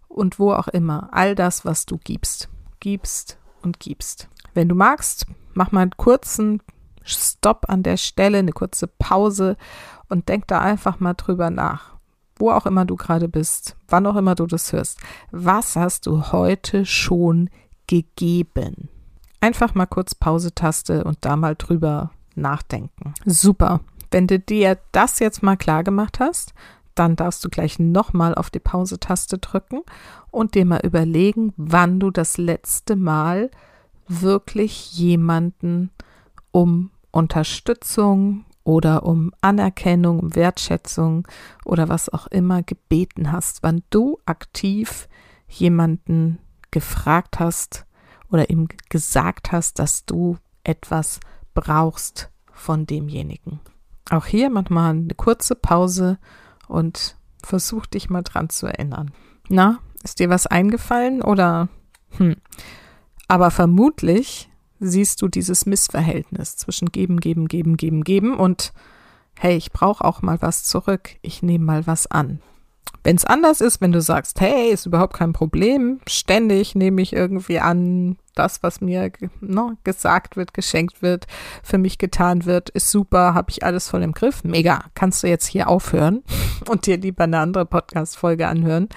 und 0.09 0.39
wo 0.39 0.53
auch 0.53 0.69
immer, 0.69 1.09
all 1.13 1.35
das, 1.35 1.65
was 1.65 1.87
du 1.87 1.99
gibst, 1.99 2.49
gibst 2.81 3.39
und 3.63 3.81
gibst. 3.81 4.29
Wenn 4.55 4.69
du 4.69 4.75
magst, 4.75 5.27
mach 5.55 5.73
mal 5.73 5.83
einen 5.83 5.97
kurzen 5.97 6.63
Stopp 7.03 7.67
an 7.69 7.83
der 7.83 7.97
Stelle, 7.97 8.39
eine 8.39 8.53
kurze 8.53 8.87
Pause 8.87 9.57
und 10.09 10.29
denk 10.29 10.47
da 10.47 10.61
einfach 10.61 11.01
mal 11.01 11.15
drüber 11.15 11.51
nach. 11.51 11.97
Wo 12.39 12.51
auch 12.51 12.67
immer 12.67 12.85
du 12.85 12.97
gerade 12.97 13.29
bist, 13.29 13.77
wann 13.89 14.07
auch 14.07 14.17
immer 14.17 14.35
du 14.35 14.47
das 14.47 14.73
hörst. 14.73 15.01
Was 15.31 15.77
hast 15.77 16.07
du 16.07 16.33
heute 16.33 16.85
schon 16.85 17.49
gegeben? 17.87 18.89
Einfach 19.41 19.75
mal 19.75 19.87
kurz 19.87 20.15
Pause-Taste 20.15 21.05
und 21.05 21.19
da 21.21 21.37
mal 21.37 21.55
drüber 21.57 22.11
nachdenken. 22.35 23.15
Super. 23.25 23.81
Wenn 24.11 24.27
du 24.27 24.39
dir 24.39 24.79
das 24.93 25.19
jetzt 25.19 25.43
mal 25.43 25.57
klar 25.57 25.85
gemacht 25.85 26.21
hast, 26.21 26.55
dann 26.95 27.17
darfst 27.17 27.45
du 27.45 27.49
gleich 27.49 27.79
nochmal 27.79 28.35
auf 28.35 28.51
die 28.51 28.61
Pause-Taste 28.61 29.39
drücken 29.39 29.83
und 30.31 30.55
dir 30.55 30.65
mal 30.65 30.81
überlegen, 30.85 31.53
wann 31.57 32.01
du 32.01 32.11
das 32.11 32.39
letzte 32.39 32.97
Mal 32.97 33.51
wirklich 34.09 34.95
jemanden 34.95 35.91
um 36.53 36.91
Unterstützung 37.11 38.45
oder 38.65 39.05
um 39.05 39.33
Anerkennung, 39.41 40.21
um 40.21 40.35
Wertschätzung 40.35 41.27
oder 41.65 41.89
was 41.89 42.09
auch 42.09 42.27
immer 42.29 42.63
gebeten 42.63 43.31
hast, 43.31 43.63
wann 43.63 43.83
du 43.91 44.19
aktiv 44.27 45.09
jemanden 45.49 46.39
gefragt 46.71 47.39
hast 47.39 47.86
oder 48.31 48.51
ihm 48.51 48.69
gesagt 48.89 49.53
hast, 49.53 49.79
dass 49.79 50.05
du 50.05 50.39
etwas 50.65 51.21
brauchst 51.55 52.31
von 52.53 52.87
demjenigen. 52.87 53.61
Auch 54.11 54.27
hier 54.27 54.51
mach 54.51 54.71
mal 54.71 54.91
eine 54.91 55.15
kurze 55.15 55.55
Pause 55.55 56.19
und 56.69 57.17
versuch 57.43 57.87
dich 57.87 58.11
mal 58.11 58.23
dran 58.23 58.49
zu 58.49 58.67
erinnern. 58.67 59.13
Na, 59.49 59.79
ist 60.03 60.19
dir 60.19 60.31
was 60.31 60.47
eingefallen 60.47 61.23
oder 61.23 61.69
hm. 62.11 62.37
Aber 63.29 63.51
vermutlich 63.51 64.49
siehst 64.79 65.23
du 65.23 65.29
dieses 65.29 65.67
Missverhältnis 65.67 66.57
zwischen 66.57 66.93
geben, 66.93 67.19
geben, 67.19 67.49
geben, 67.49 67.77
geben, 67.77 68.05
geben 68.05 68.37
und 68.37 68.73
hey, 69.39 69.57
ich 69.57 69.73
brauche 69.73 70.05
auch 70.05 70.23
mal 70.23 70.41
was 70.41 70.65
zurück, 70.65 71.17
ich 71.23 71.43
nehme 71.43 71.65
mal 71.65 71.87
was 71.87 72.07
an. 72.07 72.41
Wenn 73.05 73.17
es 73.17 73.25
anders 73.25 73.61
ist, 73.61 73.81
wenn 73.81 73.93
du 73.93 74.01
sagst, 74.01 74.41
hey, 74.41 74.71
ist 74.71 74.87
überhaupt 74.87 75.15
kein 75.15 75.33
Problem, 75.33 76.01
ständig 76.09 76.75
nehme 76.75 77.03
ich 77.03 77.13
irgendwie 77.13 77.61
an, 77.61 78.17
das, 78.35 78.63
was 78.63 78.81
mir 78.81 79.11
ne, 79.41 79.77
gesagt 79.85 80.37
wird, 80.37 80.55
geschenkt 80.55 81.03
wird, 81.03 81.27
für 81.63 81.79
mich 81.79 81.99
getan 81.99 82.45
wird, 82.45 82.69
ist 82.71 82.91
super, 82.91 83.35
habe 83.35 83.51
ich 83.51 83.65
alles 83.65 83.89
voll 83.89 84.03
im 84.03 84.13
Griff, 84.13 84.45
mega, 84.45 84.85
kannst 84.95 85.23
du 85.23 85.29
jetzt 85.29 85.47
hier 85.47 85.69
aufhören 85.69 86.23
und 86.69 86.87
dir 86.87 86.99
lieber 86.99 87.25
eine 87.25 87.39
andere 87.39 87.65
Podcast-Folge 87.67 88.47
anhören. 88.47 88.89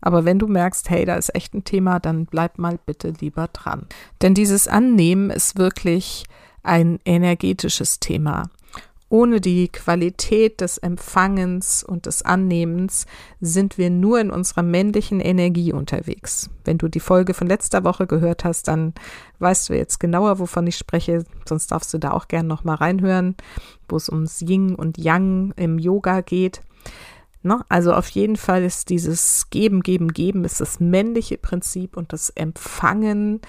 Aber 0.00 0.26
wenn 0.26 0.38
du 0.38 0.46
merkst, 0.46 0.90
hey, 0.90 1.06
da 1.06 1.16
ist 1.16 1.34
echt 1.34 1.54
ein 1.54 1.64
Thema, 1.64 1.98
dann 1.98 2.26
bleib 2.26 2.58
mal 2.58 2.78
bitte 2.84 3.14
lieber 3.20 3.48
dran. 3.48 3.86
Denn 4.20 4.34
dieses 4.34 4.68
Annehmen 4.68 5.30
ist 5.30 5.56
wirklich 5.56 6.24
ein 6.62 6.98
energetisches 7.06 8.00
Thema. 8.00 8.50
Ohne 9.14 9.40
die 9.40 9.68
Qualität 9.68 10.60
des 10.60 10.76
Empfangens 10.76 11.84
und 11.84 12.06
des 12.06 12.22
Annehmens 12.22 13.06
sind 13.40 13.78
wir 13.78 13.88
nur 13.88 14.18
in 14.18 14.32
unserer 14.32 14.64
männlichen 14.64 15.20
Energie 15.20 15.72
unterwegs. 15.72 16.50
Wenn 16.64 16.78
du 16.78 16.88
die 16.88 16.98
Folge 16.98 17.32
von 17.32 17.46
letzter 17.46 17.84
Woche 17.84 18.08
gehört 18.08 18.42
hast, 18.42 18.66
dann 18.66 18.92
weißt 19.38 19.68
du 19.68 19.74
jetzt 19.74 20.00
genauer, 20.00 20.40
wovon 20.40 20.66
ich 20.66 20.76
spreche. 20.76 21.22
Sonst 21.48 21.70
darfst 21.70 21.94
du 21.94 21.98
da 21.98 22.10
auch 22.10 22.26
gerne 22.26 22.48
noch 22.48 22.64
mal 22.64 22.74
reinhören, 22.74 23.36
wo 23.88 23.94
es 23.94 24.08
ums 24.08 24.40
Yin 24.40 24.74
und 24.74 24.98
Yang 24.98 25.52
im 25.54 25.78
Yoga 25.78 26.20
geht. 26.20 26.62
Ne? 27.44 27.64
Also 27.68 27.92
auf 27.92 28.08
jeden 28.08 28.34
Fall 28.34 28.64
ist 28.64 28.90
dieses 28.90 29.48
Geben, 29.48 29.82
Geben, 29.82 30.12
Geben 30.12 30.44
ist 30.44 30.60
das 30.60 30.80
männliche 30.80 31.38
Prinzip 31.38 31.96
und 31.96 32.12
das 32.12 32.30
Empfangen 32.30 33.42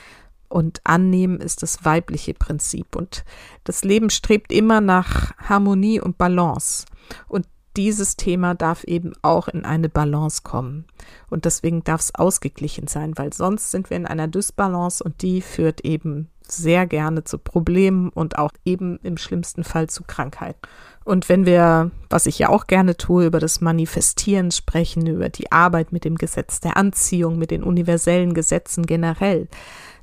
und 0.50 0.82
Annehmen 0.84 1.40
ist 1.40 1.64
das 1.64 1.86
weibliche 1.86 2.34
Prinzip. 2.34 2.96
Und 2.96 3.26
das 3.64 3.84
Leben 3.84 4.10
strebt 4.10 4.52
immer 4.52 4.82
nach 4.82 5.34
Harmonie 5.38 6.00
und 6.00 6.18
Balance. 6.18 6.86
Und 7.28 7.48
dieses 7.76 8.16
Thema 8.16 8.56
darf 8.56 8.84
eben 8.86 9.14
auch 9.22 9.48
in 9.48 9.66
eine 9.66 9.90
Balance 9.90 10.42
kommen. 10.44 10.86
Und 11.30 11.46
deswegen 11.46 11.84
darf 11.84 12.02
es 12.02 12.16
ausgeglichen 12.16 12.88
sein, 12.88 13.18
weil 13.18 13.34
sonst 13.34 13.72
sind 13.72 13.90
wir 13.90 13.98
in 13.98 14.06
einer 14.06 14.28
Dysbalance 14.28 15.04
und 15.04 15.22
die 15.22 15.42
führt 15.42 15.82
eben 15.82 16.30
sehr 16.48 16.86
gerne 16.86 17.24
zu 17.24 17.38
Problemen 17.38 18.10
und 18.10 18.38
auch 18.38 18.52
eben 18.66 19.00
im 19.04 19.18
schlimmsten 19.18 19.64
Fall 19.64 19.90
zu 19.90 20.04
Krankheit. 20.04 20.56
Und 21.04 21.28
wenn 21.28 21.46
wir, 21.46 21.92
was 22.10 22.26
ich 22.26 22.40
ja 22.40 22.50
auch 22.50 22.68
gerne 22.68 22.98
tue, 22.98 23.26
über 23.26 23.40
das 23.40 23.62
Manifestieren 23.62 24.52
sprechen, 24.52 25.06
über 25.08 25.30
die 25.30 25.52
Arbeit 25.52 25.92
mit 25.92 26.06
dem 26.06 26.16
Gesetz 26.16 26.60
der 26.60 26.78
Anziehung, 26.78 27.38
mit 27.38 27.52
den 27.52 27.64
universellen 27.64 28.34
Gesetzen 28.34 28.86
generell, 28.86 29.48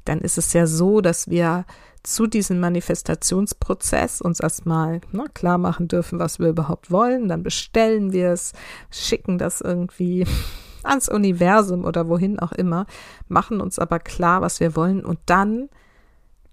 dann 0.05 0.21
ist 0.21 0.39
es 0.39 0.53
ja 0.53 0.67
so, 0.67 1.01
dass 1.01 1.29
wir 1.29 1.65
zu 2.03 2.27
diesem 2.27 2.59
Manifestationsprozess 2.61 4.21
uns 4.21 4.41
erstmal 4.41 5.01
ne, 5.13 5.25
klar 5.35 5.59
machen 5.59 5.89
dürfen, 5.89 6.19
was 6.19 6.39
wir 6.39 6.49
überhaupt 6.49 6.91
wollen. 6.91 7.29
Dann 7.29 7.43
bestellen 7.43 8.13
wir 8.13 8.31
es, 8.31 8.53
schicken 8.91 9.39
das 9.39 9.61
irgendwie 9.61 10.27
ans 10.83 11.09
Universum 11.09 11.85
oder 11.85 12.09
wohin 12.09 12.41
auch 12.41 12.53
immer, 12.53 12.87
machen 13.29 13.61
uns 13.61 13.79
aber 13.79 14.01
klar, 14.01 14.41
was 14.41 14.59
wir 14.59 14.75
wollen 14.75 15.05
und 15.05 15.21
dann 15.27 15.69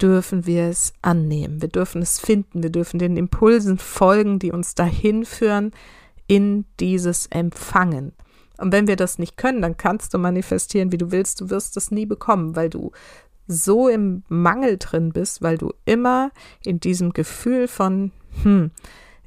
dürfen 0.02 0.46
wir 0.46 0.66
es 0.66 0.94
annehmen. 1.02 1.62
Wir 1.62 1.70
dürfen 1.70 2.02
es 2.02 2.20
finden. 2.20 2.64
Wir 2.64 2.70
dürfen 2.70 3.00
den 3.00 3.18
Impulsen 3.18 3.78
folgen, 3.78 4.40
die 4.40 4.52
uns 4.52 4.76
dahin 4.76 5.26
führen 5.26 5.72
in 6.28 6.66
dieses 6.80 7.28
Empfangen. 7.28 8.14
Und 8.58 8.72
wenn 8.72 8.88
wir 8.88 8.96
das 8.96 9.20
nicht 9.20 9.38
können, 9.38 9.62
dann 9.62 9.78
kannst 9.78 10.14
du 10.14 10.18
manifestieren, 10.18 10.92
wie 10.92 10.98
du 10.98 11.12
willst. 11.12 11.42
Du 11.42 11.50
wirst 11.50 11.76
es 11.78 11.92
nie 11.92 12.06
bekommen, 12.06 12.56
weil 12.56 12.70
du 12.70 12.92
so 13.50 13.90
im 13.90 14.24
Mangel 14.30 14.78
drin 14.78 15.12
bist, 15.12 15.42
weil 15.42 15.58
du 15.58 15.74
immer 15.84 16.32
in 16.64 16.80
diesem 16.80 17.14
Gefühl 17.14 17.68
von, 17.68 18.12
hm, 18.44 18.70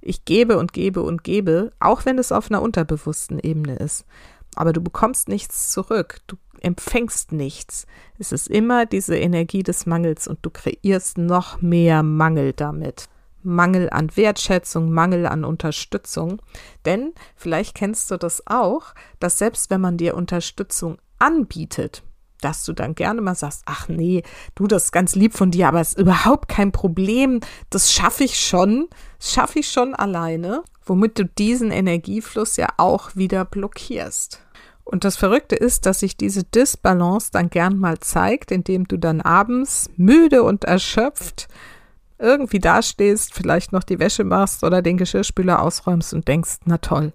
ich 0.01 0.25
gebe 0.25 0.59
und 0.59 0.73
gebe 0.73 1.03
und 1.03 1.25
gebe, 1.25 1.73
auch 1.81 2.05
wenn 2.05 2.19
es 2.19 2.31
auf 2.31 2.49
einer 2.51 2.63
unterbewussten 2.63 3.41
Ebene 3.41 3.77
ist. 3.77 4.07
Aber 4.55 4.73
du 4.73 4.81
bekommst 4.81 5.29
nichts 5.29 5.71
zurück. 5.71 6.19
Du 6.29 6.37
empfängst 6.61 7.33
nichts. 7.33 7.87
Es 8.19 8.31
ist 8.31 8.49
immer 8.49 8.87
diese 8.87 9.17
Energie 9.17 9.65
des 9.65 9.87
Mangels 9.87 10.29
und 10.29 10.39
du 10.43 10.51
kreierst 10.51 11.19
noch 11.19 11.61
mehr 11.61 12.05
Mangel 12.05 12.53
damit. 12.53 13.09
Mangel 13.43 13.91
an 13.91 14.17
Wertschätzung, 14.17 14.93
Mangel 14.93 15.27
an 15.27 15.45
Unterstützung. 15.45 16.41
Denn 16.85 17.13
vielleicht 17.35 17.75
kennst 17.75 18.09
du 18.13 18.19
das 18.19 18.47
auch, 18.47 18.95
dass 19.19 19.39
selbst 19.39 19.71
wenn 19.71 19.81
man 19.81 19.97
dir 19.97 20.15
Unterstützung 20.15 20.99
anbietet, 21.19 22.05
dass 22.45 22.65
du 22.65 22.73
dann 22.73 22.95
gerne 22.95 23.21
mal 23.21 23.35
sagst, 23.35 23.63
ach 23.67 23.89
nee, 23.89 24.23
du, 24.55 24.67
das 24.67 24.85
ist 24.85 24.93
ganz 24.93 25.15
lieb 25.15 25.35
von 25.35 25.51
dir, 25.51 25.69
aber 25.69 25.81
es 25.81 25.91
ist 25.91 25.99
überhaupt 25.99 26.49
kein 26.49 26.73
Problem, 26.73 27.41
das 27.71 27.93
schaffe 27.93 28.25
ich 28.25 28.39
schon, 28.39 28.89
das 29.19 29.33
schaffe 29.33 29.61
ich 29.61 29.71
schon 29.71 29.95
alleine, 29.95 30.63
womit 30.85 31.19
du 31.19 31.25
diesen 31.25 31.71
Energiefluss 31.71 32.57
ja 32.57 32.69
auch 32.77 33.15
wieder 33.17 33.45
blockierst. 33.45 34.41
Und 34.85 35.05
das 35.05 35.17
Verrückte 35.17 35.55
ist, 35.55 35.87
dass 35.87 36.01
sich 36.01 36.17
diese 36.17 36.45
Disbalance 36.45 37.31
dann 37.33 37.51
gern 37.51 37.79
mal 37.79 38.01
zeigt, 38.01 38.51
indem 38.51 38.89
du 38.89 38.99
dann 38.99 39.21
abends 39.21 39.89
müde 39.97 40.43
und 40.43 40.65
erschöpft 40.65 41.49
irgendwie 42.23 42.61
dastehst, 42.61 43.35
vielleicht 43.35 43.73
noch 43.73 43.83
die 43.83 43.99
Wäsche 43.99 44.25
machst 44.25 44.63
oder 44.63 44.81
den 44.81 44.97
Geschirrspüler 44.97 45.61
ausräumst 45.61 46.15
und 46.15 46.29
denkst, 46.29 46.59
na 46.65 46.79
toll, 46.79 47.13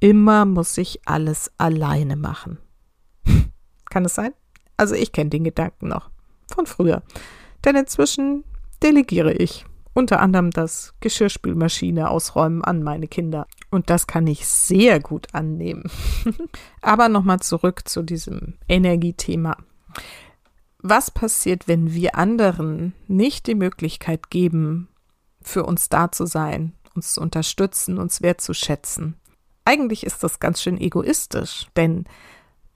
immer 0.00 0.44
muss 0.44 0.78
ich 0.78 1.00
alles 1.06 1.50
alleine 1.58 2.16
machen. 2.16 2.58
Kann 3.90 4.04
es 4.04 4.14
sein? 4.14 4.32
Also 4.78 4.94
ich 4.94 5.12
kenne 5.12 5.28
den 5.28 5.44
Gedanken 5.44 5.88
noch 5.88 6.08
von 6.46 6.64
früher. 6.64 7.02
Denn 7.64 7.76
inzwischen 7.76 8.44
delegiere 8.82 9.34
ich 9.34 9.66
unter 9.92 10.20
anderem 10.20 10.52
das 10.52 10.94
Geschirrspülmaschine 11.00 12.08
ausräumen 12.08 12.62
an 12.62 12.82
meine 12.84 13.08
Kinder. 13.08 13.46
Und 13.70 13.90
das 13.90 14.06
kann 14.06 14.26
ich 14.28 14.46
sehr 14.46 15.00
gut 15.00 15.34
annehmen. 15.34 15.90
Aber 16.80 17.08
nochmal 17.08 17.40
zurück 17.40 17.88
zu 17.88 18.02
diesem 18.02 18.54
Energiethema. 18.68 19.56
Was 20.80 21.10
passiert, 21.10 21.66
wenn 21.66 21.92
wir 21.92 22.14
anderen 22.14 22.94
nicht 23.08 23.48
die 23.48 23.56
Möglichkeit 23.56 24.30
geben, 24.30 24.88
für 25.42 25.64
uns 25.64 25.88
da 25.88 26.12
zu 26.12 26.26
sein, 26.26 26.74
uns 26.94 27.14
zu 27.14 27.20
unterstützen, 27.20 27.98
uns 27.98 28.22
wertzuschätzen? 28.22 29.16
Eigentlich 29.64 30.06
ist 30.06 30.22
das 30.22 30.38
ganz 30.38 30.62
schön 30.62 30.80
egoistisch, 30.80 31.66
denn 31.76 32.04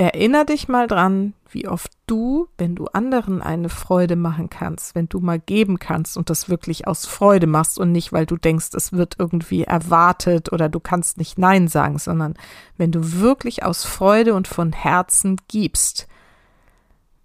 Erinner 0.03 0.45
dich 0.45 0.67
mal 0.67 0.89
dran, 0.89 1.33
wie 1.49 1.69
oft 1.69 1.93
du, 2.07 2.49
wenn 2.59 2.75
du 2.75 2.87
anderen 2.87 3.41
eine 3.41 3.69
Freude 3.69 4.17
machen 4.17 4.51
kannst, 4.51 4.97
wenn 4.97 5.09
du 5.09 5.21
mal 5.21 5.39
geben 5.39 5.79
kannst 5.79 6.17
und 6.17 6.29
das 6.29 6.49
wirklich 6.49 6.89
aus 6.89 7.07
Freude 7.07 7.47
machst 7.47 7.79
und 7.79 7.93
nicht, 7.93 8.13
weil 8.13 8.27
du 8.27 8.37
denkst, 8.37 8.71
es 8.75 8.93
wird 8.93 9.17
irgendwie 9.21 9.63
erwartet 9.63 10.53
oder 10.53 10.69
du 10.69 10.81
kannst 10.81 11.19
nicht 11.19 11.39
Nein 11.39 11.69
sagen, 11.69 11.99
sondern 11.99 12.35
wenn 12.77 12.91
du 12.91 13.21
wirklich 13.21 13.63
aus 13.63 13.85
Freude 13.85 14.35
und 14.35 14.49
von 14.49 14.73
Herzen 14.73 15.37
gibst, 15.47 16.09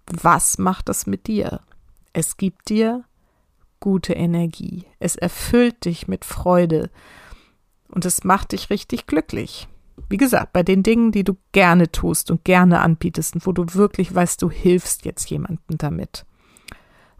was 0.06 0.58
macht 0.58 0.88
das 0.88 1.06
mit 1.06 1.26
dir? 1.26 1.60
Es 2.12 2.36
gibt 2.36 2.68
dir 2.68 3.04
gute 3.80 4.12
Energie. 4.12 4.84
Es 5.00 5.16
erfüllt 5.16 5.84
dich 5.84 6.06
mit 6.06 6.24
Freude 6.24 6.90
und 7.88 8.04
es 8.04 8.22
macht 8.22 8.52
dich 8.52 8.70
richtig 8.70 9.06
glücklich. 9.06 9.68
Wie 10.08 10.16
gesagt, 10.16 10.52
bei 10.52 10.62
den 10.62 10.82
Dingen, 10.82 11.12
die 11.12 11.24
du 11.24 11.36
gerne 11.52 11.90
tust 11.90 12.30
und 12.30 12.44
gerne 12.44 12.80
anbietest 12.80 13.34
und 13.34 13.46
wo 13.46 13.52
du 13.52 13.64
wirklich 13.74 14.14
weißt, 14.14 14.40
du 14.42 14.50
hilfst 14.50 15.04
jetzt 15.04 15.28
jemandem 15.30 15.78
damit. 15.78 16.24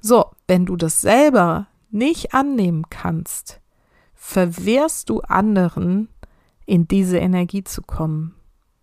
So, 0.00 0.26
wenn 0.46 0.66
du 0.66 0.76
das 0.76 1.00
selber 1.00 1.66
nicht 1.90 2.34
annehmen 2.34 2.84
kannst, 2.90 3.60
verwehrst 4.14 5.10
du 5.10 5.20
anderen, 5.20 6.08
in 6.66 6.86
diese 6.86 7.16
Energie 7.18 7.64
zu 7.64 7.82
kommen. 7.82 8.34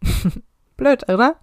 Blöd, 0.77 1.07
oder? 1.07 1.39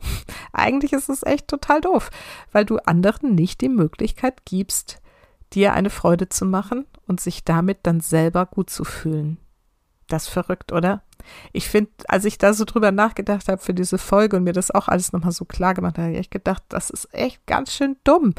Eigentlich 0.52 0.92
ist 0.92 1.08
es 1.08 1.22
echt 1.22 1.48
total 1.48 1.80
doof, 1.80 2.10
weil 2.50 2.64
du 2.64 2.78
anderen 2.78 3.34
nicht 3.34 3.60
die 3.60 3.68
Möglichkeit 3.68 4.44
gibst, 4.44 5.00
dir 5.52 5.72
eine 5.72 5.90
Freude 5.90 6.28
zu 6.28 6.44
machen 6.44 6.84
und 7.06 7.20
sich 7.20 7.44
damit 7.44 7.78
dann 7.84 8.00
selber 8.00 8.44
gut 8.44 8.70
zu 8.70 8.84
fühlen. 8.84 9.38
Das 10.12 10.28
verrückt, 10.28 10.72
oder? 10.72 11.00
Ich 11.52 11.70
finde, 11.70 11.90
als 12.06 12.26
ich 12.26 12.36
da 12.36 12.52
so 12.52 12.66
drüber 12.66 12.92
nachgedacht 12.92 13.48
habe 13.48 13.62
für 13.62 13.72
diese 13.72 13.96
Folge 13.96 14.36
und 14.36 14.44
mir 14.44 14.52
das 14.52 14.70
auch 14.70 14.88
alles 14.88 15.14
nochmal 15.14 15.32
so 15.32 15.46
klar 15.46 15.72
gemacht 15.72 15.96
habe, 15.96 16.08
habe 16.08 16.18
ich 16.18 16.28
gedacht, 16.28 16.62
das 16.68 16.90
ist 16.90 17.14
echt 17.14 17.46
ganz 17.46 17.72
schön 17.72 17.96
dumm, 18.04 18.34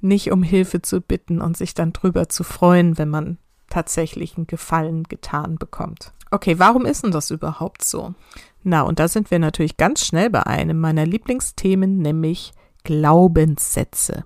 nicht 0.00 0.32
um 0.32 0.42
Hilfe 0.42 0.80
zu 0.80 1.02
bitten 1.02 1.42
und 1.42 1.58
sich 1.58 1.74
dann 1.74 1.92
drüber 1.92 2.30
zu 2.30 2.42
freuen, 2.42 2.96
wenn 2.96 3.10
man 3.10 3.36
tatsächlich 3.68 4.38
einen 4.38 4.46
Gefallen 4.46 5.02
getan 5.04 5.56
bekommt. 5.56 6.14
Okay, 6.30 6.58
warum 6.58 6.86
ist 6.86 7.04
denn 7.04 7.10
das 7.10 7.30
überhaupt 7.30 7.84
so? 7.84 8.14
Na, 8.62 8.80
und 8.80 8.98
da 8.98 9.06
sind 9.06 9.30
wir 9.30 9.38
natürlich 9.38 9.76
ganz 9.76 10.06
schnell 10.06 10.30
bei 10.30 10.46
einem 10.46 10.80
meiner 10.80 11.04
Lieblingsthemen, 11.04 11.98
nämlich 11.98 12.54
Glaubenssätze. 12.84 14.24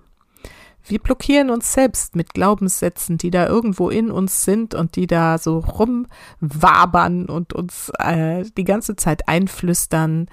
Wir 0.87 0.99
blockieren 0.99 1.49
uns 1.49 1.73
selbst 1.73 2.15
mit 2.15 2.33
Glaubenssätzen, 2.33 3.17
die 3.17 3.31
da 3.31 3.47
irgendwo 3.47 3.89
in 3.89 4.11
uns 4.11 4.43
sind 4.43 4.75
und 4.75 4.95
die 4.95 5.07
da 5.07 5.39
so 5.39 5.59
rumwabern 5.59 7.25
und 7.25 7.53
uns 7.53 7.91
äh, 7.97 8.45
die 8.55 8.63
ganze 8.63 8.95
Zeit 8.95 9.27
einflüstern. 9.27 10.27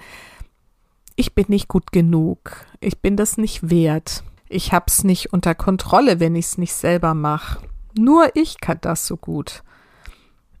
Ich 1.15 1.33
bin 1.33 1.45
nicht 1.47 1.67
gut 1.67 1.91
genug. 1.91 2.65
Ich 2.79 3.01
bin 3.01 3.17
das 3.17 3.37
nicht 3.37 3.69
wert. 3.71 4.23
Ich 4.47 4.71
hab's 4.71 5.03
nicht 5.03 5.33
unter 5.33 5.55
Kontrolle, 5.55 6.19
wenn 6.19 6.35
ich's 6.35 6.59
nicht 6.59 6.73
selber 6.73 7.15
mache. 7.15 7.59
Nur 7.97 8.35
ich 8.35 8.59
kann 8.59 8.77
das 8.81 9.07
so 9.07 9.17
gut. 9.17 9.63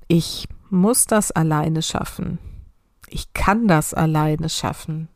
Ich 0.07 0.47
muss 0.71 1.05
das 1.05 1.31
alleine 1.31 1.83
schaffen. 1.83 2.39
Ich 3.07 3.33
kann 3.33 3.67
das 3.67 3.93
alleine 3.93 4.49
schaffen. 4.49 5.07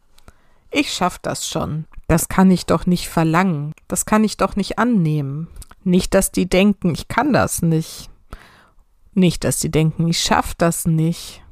Ich 0.70 0.94
schaff 0.94 1.18
das 1.18 1.48
schon. 1.48 1.86
Das 2.08 2.30
kann 2.30 2.50
ich 2.52 2.66
doch 2.66 2.86
nicht 2.86 3.10
verlangen. 3.10 3.74
Das 3.88 4.06
kann 4.06 4.24
ich 4.24 4.38
doch 4.38 4.56
nicht 4.56 4.80
annehmen. 4.80 5.50
Nicht, 5.84 6.14
dass 6.14 6.32
die 6.32 6.48
denken, 6.48 6.94
ich 6.94 7.08
kann 7.08 7.34
das 7.34 7.62
nicht. 7.62 8.10
Nicht, 9.14 9.44
dass 9.44 9.60
die 9.60 9.72
denken, 9.72 10.08
ich 10.08 10.20
schaff 10.20 10.56
das 10.56 10.86
nicht. 10.86 11.44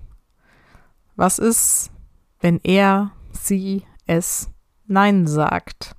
Was 1.16 1.40
ist, 1.40 1.92
wenn 2.40 2.60
er, 2.64 3.12
sie, 3.32 3.84
es 4.06 4.50
Nein 4.88 5.28
sagt? 5.28 5.96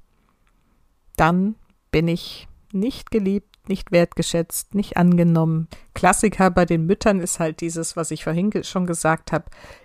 Dann 1.17 1.57
bin 1.91 2.09
ich 2.09 2.49
nicht 2.73 3.11
geliebt, 3.11 3.56
nicht 3.69 3.93
wertgeschätzt, 3.93 4.75
nicht 4.75 4.97
angenommen. 4.97 5.69
Klassiker 5.95 6.51
bei 6.51 6.65
den 6.65 6.87
Müttern 6.87 7.21
ist 7.21 7.41
halt 7.41 7.61
dieses, 7.61 7.97
was 7.97 8.11
ich 8.11 8.25
vorhin 8.25 8.53
schon 8.65 8.87
gesagt 8.87 9.33
habe, 9.33 9.45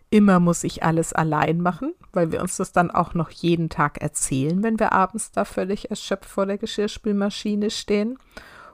immer 0.10 0.40
muss 0.40 0.64
ich 0.64 0.84
alles 0.84 1.14
allein 1.14 1.62
machen, 1.62 1.94
weil 2.12 2.32
wir 2.32 2.42
uns 2.42 2.58
das 2.58 2.72
dann 2.72 2.92
auch 2.92 3.14
noch 3.14 3.32
jeden 3.32 3.70
Tag 3.70 4.02
erzählen, 4.02 4.62
wenn 4.62 4.80
wir 4.80 4.92
abends 4.92 5.32
da 5.32 5.46
völlig 5.46 5.90
erschöpft 5.90 6.30
vor 6.30 6.46
der 6.46 6.58
Geschirrspülmaschine 6.58 7.70
stehen. 7.70 8.18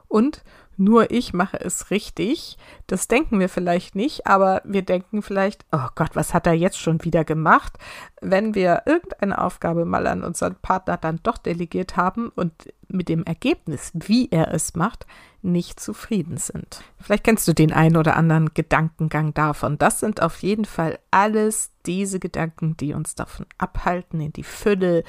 Und 0.08 0.42
nur 0.78 1.10
ich 1.10 1.32
mache 1.32 1.60
es 1.60 1.90
richtig. 1.90 2.56
Das 2.86 3.08
denken 3.08 3.40
wir 3.40 3.48
vielleicht 3.48 3.96
nicht, 3.96 4.28
aber 4.28 4.62
wir 4.64 4.82
denken 4.82 5.22
vielleicht, 5.22 5.66
oh 5.72 5.88
Gott, 5.96 6.10
was 6.14 6.34
hat 6.34 6.46
er 6.46 6.52
jetzt 6.52 6.78
schon 6.78 7.02
wieder 7.04 7.24
gemacht? 7.24 7.78
Wenn 8.20 8.54
wir 8.54 8.82
irgendeine 8.86 9.38
Aufgabe 9.38 9.84
mal 9.84 10.06
an 10.06 10.24
unseren 10.24 10.56
Partner 10.56 10.96
dann 10.96 11.20
doch 11.22 11.38
delegiert 11.38 11.96
haben 11.96 12.30
und 12.30 12.52
mit 12.88 13.08
dem 13.08 13.24
Ergebnis, 13.24 13.92
wie 13.94 14.28
er 14.30 14.52
es 14.52 14.74
macht, 14.74 15.06
nicht 15.42 15.78
zufrieden 15.78 16.36
sind. 16.36 16.82
Vielleicht 16.98 17.24
kennst 17.24 17.46
du 17.46 17.52
den 17.52 17.72
einen 17.72 17.96
oder 17.96 18.16
anderen 18.16 18.52
Gedankengang 18.54 19.34
davon. 19.34 19.78
Das 19.78 20.00
sind 20.00 20.20
auf 20.20 20.42
jeden 20.42 20.64
Fall 20.64 20.98
alles 21.10 21.70
diese 21.86 22.18
Gedanken, 22.18 22.76
die 22.76 22.94
uns 22.94 23.14
davon 23.14 23.46
abhalten, 23.56 24.20
in 24.20 24.32
die 24.32 24.42
Fülle 24.42 25.04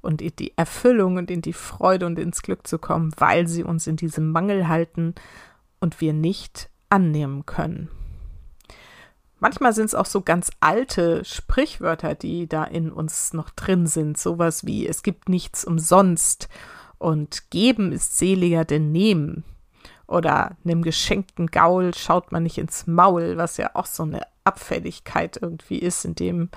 und 0.00 0.22
in 0.22 0.36
die 0.38 0.56
Erfüllung 0.56 1.16
und 1.16 1.30
in 1.30 1.42
die 1.42 1.52
Freude 1.52 2.06
und 2.06 2.18
ins 2.18 2.42
Glück 2.42 2.66
zu 2.66 2.78
kommen, 2.78 3.12
weil 3.16 3.48
sie 3.48 3.64
uns 3.64 3.86
in 3.86 3.96
diesem 3.96 4.30
Mangel 4.30 4.68
halten 4.68 5.14
und 5.80 6.00
wir 6.00 6.12
nicht 6.12 6.70
annehmen 6.90 7.44
können. 7.44 7.88
Manchmal 9.42 9.72
sind 9.72 9.86
es 9.86 9.96
auch 9.96 10.06
so 10.06 10.20
ganz 10.20 10.52
alte 10.60 11.24
Sprichwörter, 11.24 12.14
die 12.14 12.46
da 12.46 12.62
in 12.62 12.92
uns 12.92 13.32
noch 13.32 13.50
drin 13.50 13.88
sind. 13.88 14.16
Sowas 14.16 14.64
wie 14.64 14.86
es 14.86 15.02
gibt 15.02 15.28
nichts 15.28 15.64
umsonst 15.64 16.48
und 16.98 17.50
geben 17.50 17.90
ist 17.90 18.16
seliger 18.16 18.64
denn 18.64 18.92
nehmen. 18.92 19.42
Oder 20.06 20.52
einem 20.64 20.82
geschenkten 20.82 21.48
Gaul 21.48 21.92
schaut 21.92 22.30
man 22.30 22.44
nicht 22.44 22.56
ins 22.56 22.86
Maul, 22.86 23.36
was 23.36 23.56
ja 23.56 23.70
auch 23.74 23.86
so 23.86 24.04
eine 24.04 24.20
Abfälligkeit 24.44 25.40
irgendwie 25.42 25.80
ist, 25.80 26.04
in 26.04 26.14
dem, 26.14 26.48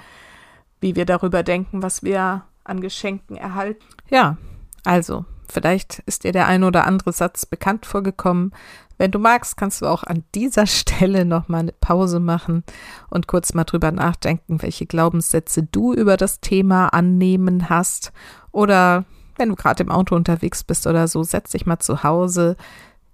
wie 0.79 0.95
wir 0.95 1.07
darüber 1.07 1.41
denken, 1.41 1.81
was 1.81 2.03
wir 2.03 2.43
an 2.63 2.81
Geschenken 2.81 3.35
erhalten. 3.35 3.83
Ja, 4.11 4.37
also, 4.83 5.25
vielleicht 5.49 6.03
ist 6.05 6.23
dir 6.23 6.33
der 6.33 6.45
ein 6.45 6.63
oder 6.63 6.85
andere 6.85 7.13
Satz 7.13 7.47
bekannt 7.47 7.87
vorgekommen. 7.87 8.53
Wenn 8.97 9.11
du 9.11 9.19
magst, 9.19 9.57
kannst 9.57 9.81
du 9.81 9.85
auch 9.87 10.03
an 10.03 10.23
dieser 10.33 10.65
Stelle 10.67 11.25
nochmal 11.25 11.61
eine 11.61 11.73
Pause 11.73 12.19
machen 12.19 12.63
und 13.09 13.27
kurz 13.27 13.53
mal 13.53 13.63
drüber 13.63 13.91
nachdenken, 13.91 14.61
welche 14.61 14.85
Glaubenssätze 14.85 15.63
du 15.63 15.93
über 15.93 16.17
das 16.17 16.39
Thema 16.39 16.87
annehmen 16.87 17.69
hast. 17.69 18.11
Oder 18.51 19.05
wenn 19.37 19.49
du 19.49 19.55
gerade 19.55 19.83
im 19.83 19.91
Auto 19.91 20.15
unterwegs 20.15 20.63
bist 20.63 20.87
oder 20.87 21.07
so, 21.07 21.23
setz 21.23 21.51
dich 21.51 21.65
mal 21.65 21.79
zu 21.79 22.03
Hause, 22.03 22.55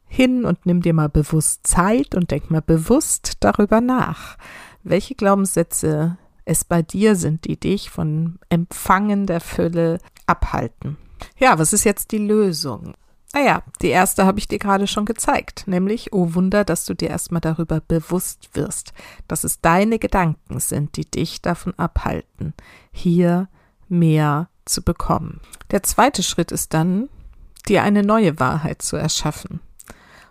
hin 0.08 0.44
und 0.44 0.65
nimm 0.65 0.82
dir 0.82 0.94
mal 0.94 1.10
bewusst 1.10 1.65
Zeit 1.65 2.15
und 2.15 2.32
denk 2.32 2.52
mal 2.52 2.62
bewusst 2.62 3.38
darüber 3.39 3.80
nach, 3.80 4.38
welche 4.84 5.15
Glaubenssätze 5.15 6.17
es 6.44 6.65
bei 6.65 6.82
dir 6.82 7.15
sind, 7.15 7.46
die 7.46 7.58
dich 7.58 7.89
von 7.89 8.38
Empfangen 8.50 9.26
der 9.26 9.39
Fülle 9.39 10.00
abhalten. 10.26 10.98
Ja, 11.38 11.58
was 11.60 11.72
ist 11.72 11.86
jetzt 11.86 12.12
die 12.12 12.17
Lösung? 12.17 12.94
Naja, 13.34 13.63
die 13.82 13.88
erste 13.88 14.26
habe 14.26 14.39
ich 14.39 14.48
dir 14.48 14.60
gerade 14.60 14.88
schon 14.88 15.06
gezeigt, 15.06 15.63
nämlich, 15.65 16.12
oh 16.12 16.34
Wunder, 16.34 16.65
dass 16.65 16.86
du 16.86 16.94
dir 16.94 17.10
erstmal 17.10 17.39
darüber 17.39 17.80
bewusst 17.80 18.50
wirst, 18.54 18.94
dass 19.28 19.46
es 19.46 19.62
deine 19.62 20.00
Gedanken 20.00 20.60
sind, 20.60 20.98
die 20.98 21.10
dich 21.10 21.41
davon 21.41 21.74
abhalten, 21.76 22.54
hier 22.91 23.48
mehr 23.88 24.50
zu 24.65 24.82
bekommen. 24.82 25.39
Der 25.72 25.84
zweite 25.84 26.24
Schritt 26.24 26.52
ist 26.52 26.74
dann, 26.74 27.10
dir 27.67 27.84
eine 27.84 28.04
neue 28.04 28.39
Wahrheit 28.39 28.82
zu 28.82 28.98
erschaffen. 28.98 29.62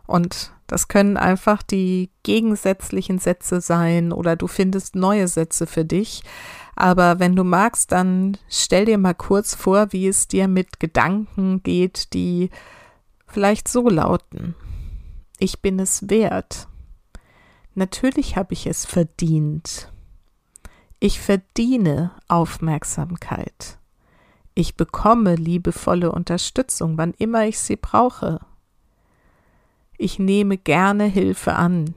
Und 0.06 0.52
das 0.66 0.88
können 0.88 1.16
einfach 1.16 1.62
die 1.62 2.10
gegensätzlichen 2.22 3.18
Sätze 3.18 3.60
sein 3.60 4.12
oder 4.12 4.36
du 4.36 4.46
findest 4.46 4.94
neue 4.94 5.26
Sätze 5.26 5.66
für 5.66 5.84
dich. 5.84 6.22
Aber 6.76 7.18
wenn 7.18 7.34
du 7.34 7.44
magst, 7.44 7.92
dann 7.92 8.36
stell 8.48 8.84
dir 8.84 8.98
mal 8.98 9.14
kurz 9.14 9.54
vor, 9.54 9.92
wie 9.92 10.06
es 10.06 10.28
dir 10.28 10.48
mit 10.48 10.80
Gedanken 10.80 11.62
geht, 11.62 12.12
die 12.14 12.50
vielleicht 13.30 13.68
so 13.68 13.88
lauten. 13.88 14.54
Ich 15.38 15.60
bin 15.60 15.78
es 15.78 16.10
wert. 16.10 16.68
Natürlich 17.74 18.36
habe 18.36 18.52
ich 18.52 18.66
es 18.66 18.84
verdient. 18.84 19.92
Ich 20.98 21.20
verdiene 21.20 22.12
Aufmerksamkeit. 22.28 23.78
Ich 24.54 24.76
bekomme 24.76 25.36
liebevolle 25.36 26.12
Unterstützung, 26.12 26.98
wann 26.98 27.14
immer 27.16 27.46
ich 27.46 27.58
sie 27.58 27.76
brauche. 27.76 28.40
Ich 29.96 30.18
nehme 30.18 30.58
gerne 30.58 31.04
Hilfe 31.04 31.54
an. 31.54 31.94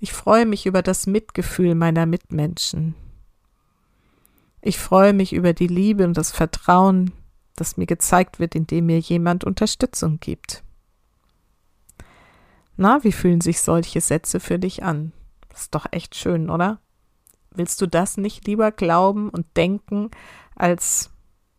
Ich 0.00 0.12
freue 0.12 0.46
mich 0.46 0.66
über 0.66 0.82
das 0.82 1.06
Mitgefühl 1.06 1.74
meiner 1.74 2.06
Mitmenschen. 2.06 2.94
Ich 4.62 4.78
freue 4.78 5.12
mich 5.12 5.32
über 5.32 5.52
die 5.52 5.66
Liebe 5.66 6.04
und 6.04 6.16
das 6.16 6.32
Vertrauen, 6.32 7.12
das 7.56 7.76
mir 7.76 7.86
gezeigt 7.86 8.38
wird, 8.38 8.54
indem 8.54 8.86
mir 8.86 8.98
jemand 8.98 9.44
Unterstützung 9.44 10.20
gibt. 10.20 10.62
Na, 12.76 13.02
wie 13.02 13.12
fühlen 13.12 13.40
sich 13.40 13.60
solche 13.60 14.00
Sätze 14.00 14.38
für 14.38 14.58
dich 14.58 14.82
an? 14.82 15.12
Ist 15.54 15.74
doch 15.74 15.86
echt 15.90 16.14
schön, 16.14 16.50
oder? 16.50 16.80
Willst 17.50 17.80
du 17.80 17.86
das 17.86 18.18
nicht 18.18 18.46
lieber 18.46 18.70
glauben 18.70 19.30
und 19.30 19.46
denken, 19.56 20.10
als 20.54 21.10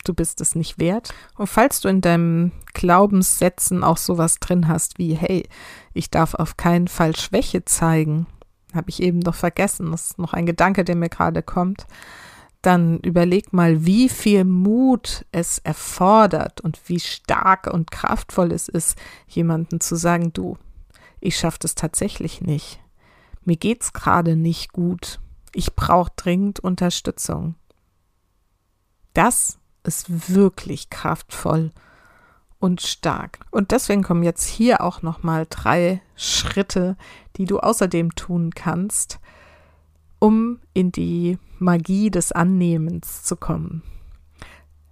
du 0.08 0.14
bist 0.14 0.42
es 0.42 0.56
nicht 0.56 0.80
wert. 0.80 1.14
Und 1.38 1.48
falls 1.48 1.82
du 1.82 1.90
in 1.90 2.02
deinem 2.02 2.52
Glaubenssätzen 2.74 3.84
auch 3.84 3.98
sowas 3.98 4.40
drin 4.40 4.68
hast 4.68 4.98
wie, 4.98 5.16
hey, 5.16 5.48
ich 5.94 6.10
darf 6.10 6.34
auf 6.34 6.58
keinen 6.58 6.88
Fall 6.88 7.16
Schwäche 7.16 7.66
zeigen, 7.66 8.28
habe 8.74 8.90
ich 8.90 9.02
eben 9.02 9.20
noch 9.20 9.36
vergessen, 9.36 9.92
das 9.92 10.12
ist 10.12 10.20
noch 10.20 10.34
ein 10.34 10.46
Gedanke, 10.46 10.84
der 10.84 10.96
mir 10.96 11.10
gerade 11.10 11.42
kommt, 11.42 11.88
dann 12.68 13.00
überleg 13.00 13.54
mal, 13.54 13.86
wie 13.86 14.10
viel 14.10 14.44
Mut 14.44 15.26
es 15.32 15.60
erfordert 15.60 16.60
und 16.60 16.90
wie 16.90 17.00
stark 17.00 17.68
und 17.68 17.92
kraftvoll 17.92 18.52
es 18.52 18.68
ist, 18.68 18.98
jemanden 19.26 19.80
zu 19.80 19.96
sagen, 19.96 20.34
du, 20.34 20.58
ich 21.22 21.38
schaffe 21.38 21.60
das 21.62 21.76
tatsächlich 21.76 22.42
nicht. 22.42 22.82
Mir 23.46 23.56
geht's 23.56 23.94
gerade 23.94 24.36
nicht 24.36 24.74
gut. 24.74 25.22
Ich 25.54 25.76
brauche 25.76 26.12
dringend 26.18 26.60
Unterstützung. 26.60 27.56
Das 29.14 29.60
ist 29.84 30.34
wirklich 30.36 30.90
kraftvoll 30.90 31.72
und 32.60 32.82
stark. 32.82 33.40
Und 33.50 33.72
deswegen 33.72 34.04
kommen 34.04 34.24
jetzt 34.24 34.46
hier 34.46 34.82
auch 34.82 35.02
nochmal 35.02 35.48
drei 35.50 36.02
Schritte, 36.18 36.98
die 37.38 37.46
du 37.46 37.60
außerdem 37.60 38.14
tun 38.16 38.52
kannst, 38.54 39.20
um 40.20 40.60
in 40.74 40.92
die 40.92 41.38
Magie 41.60 42.10
des 42.12 42.32
Annehmens 42.32 43.24
zu 43.24 43.36
kommen. 43.36 43.84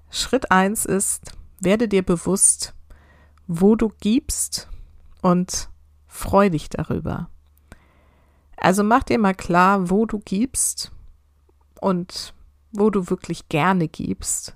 Schritt 0.09 0.51
eins 0.51 0.85
ist, 0.85 1.31
werde 1.59 1.87
dir 1.87 2.03
bewusst, 2.03 2.73
wo 3.47 3.75
du 3.75 3.91
gibst 3.99 4.69
und 5.21 5.69
freu 6.07 6.49
dich 6.49 6.69
darüber. 6.69 7.29
Also 8.57 8.83
mach 8.83 9.03
dir 9.03 9.19
mal 9.19 9.35
klar, 9.35 9.89
wo 9.89 10.05
du 10.05 10.19
gibst 10.19 10.91
und 11.81 12.33
wo 12.71 12.89
du 12.89 13.09
wirklich 13.09 13.49
gerne 13.49 13.87
gibst. 13.87 14.55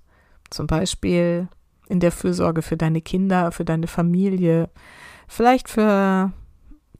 Zum 0.49 0.67
Beispiel 0.67 1.47
in 1.89 1.99
der 1.99 2.11
Fürsorge 2.11 2.61
für 2.61 2.77
deine 2.77 3.01
Kinder, 3.01 3.51
für 3.51 3.65
deine 3.65 3.87
Familie, 3.87 4.69
vielleicht 5.27 5.69
für 5.69 6.31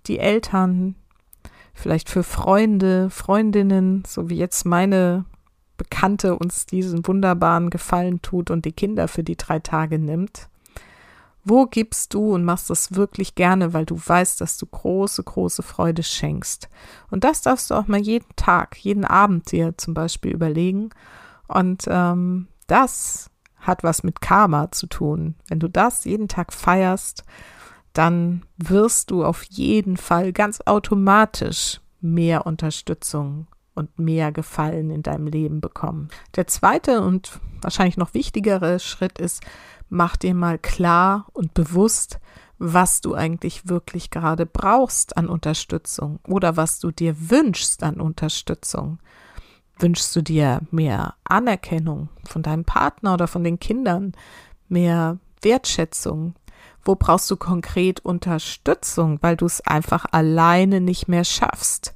die 0.08 0.20
Eltern, 0.20 0.96
vielleicht 1.80 2.10
für 2.10 2.24
Freunde, 2.24 3.10
Freundinnen, 3.10 4.04
so 4.06 4.30
wie 4.30 4.38
jetzt 4.38 4.66
meine 4.66 5.26
Bekannte 5.78 6.38
uns 6.38 6.66
diesen 6.66 7.08
wunderbaren 7.08 7.70
Gefallen 7.70 8.22
tut 8.22 8.52
und 8.52 8.66
die 8.66 8.74
Kinder 8.74 9.08
für 9.08 9.24
die 9.24 9.38
drei 9.38 9.60
Tage 9.60 9.98
nimmt. 9.98 10.50
Wo 11.46 11.66
gibst 11.66 12.14
du 12.14 12.34
und 12.34 12.44
machst 12.44 12.70
das 12.70 12.96
wirklich 12.96 13.34
gerne, 13.34 13.74
weil 13.74 13.86
du 13.86 13.98
weißt, 13.98 14.42
dass 14.42 14.58
du 14.58 14.66
große, 14.66 15.24
große 15.24 15.64
Freude 15.64 16.04
schenkst? 16.04 16.70
Und 17.10 17.24
das 17.24 17.42
darfst 17.42 17.72
du 17.72 17.76
auch 17.76 17.88
mal 17.88 18.00
jeden 18.00 18.36
Tag, 18.36 18.78
jeden 18.78 19.06
Abend 19.06 19.52
dir 19.52 19.78
zum 19.78 19.94
Beispiel 19.94 20.32
überlegen. 20.32 20.90
Und 21.48 21.86
ähm, 21.88 22.48
das 22.68 23.32
hat 23.58 23.84
was 23.84 24.04
mit 24.04 24.20
Karma 24.22 24.72
zu 24.72 24.88
tun. 24.88 25.36
Wenn 25.48 25.60
du 25.60 25.70
das 25.70 26.04
jeden 26.04 26.28
Tag 26.28 26.54
feierst, 26.54 27.24
dann 27.94 28.44
wirst 28.58 29.12
du 29.12 29.24
auf 29.24 29.44
jeden 29.44 29.98
Fall 29.98 30.34
ganz 30.34 30.62
automatisch 30.66 31.82
mehr 32.02 32.46
Unterstützung 32.46 33.48
und 33.76 33.98
mehr 33.98 34.32
Gefallen 34.32 34.90
in 34.92 35.04
deinem 35.04 35.28
Leben 35.28 35.62
bekommen. 35.62 36.10
Der 36.36 36.48
zweite 36.48 37.02
und 37.02 37.40
wahrscheinlich 37.62 37.98
noch 37.98 38.14
wichtigere 38.14 38.80
Schritt 38.80 39.20
ist, 39.20 39.42
mach 39.90 40.18
dir 40.18 40.34
mal 40.34 40.60
klar 40.60 41.28
und 41.34 41.54
bewusst, 41.54 42.20
was 42.58 43.00
du 43.02 43.16
eigentlich 43.16 43.70
wirklich 43.70 44.12
gerade 44.12 44.46
brauchst 44.46 45.18
an 45.18 45.30
Unterstützung 45.30 46.20
oder 46.28 46.58
was 46.58 46.80
du 46.80 46.92
dir 46.92 47.30
wünschst 47.30 47.84
an 47.84 48.02
Unterstützung. 48.02 49.00
Wünschst 49.80 50.14
du 50.14 50.22
dir 50.22 50.60
mehr 50.72 51.16
Anerkennung 51.24 52.10
von 52.26 52.44
deinem 52.44 52.66
Partner 52.66 53.14
oder 53.14 53.28
von 53.28 53.46
den 53.46 53.60
Kindern, 53.60 54.12
mehr 54.68 55.18
Wertschätzung? 55.42 56.36
Wo 56.84 56.96
brauchst 56.96 57.30
du 57.30 57.36
konkret 57.36 58.00
Unterstützung, 58.00 59.20
weil 59.22 59.36
du 59.38 59.46
es 59.46 59.62
einfach 59.62 60.06
alleine 60.12 60.82
nicht 60.82 61.08
mehr 61.08 61.24
schaffst? 61.24 61.94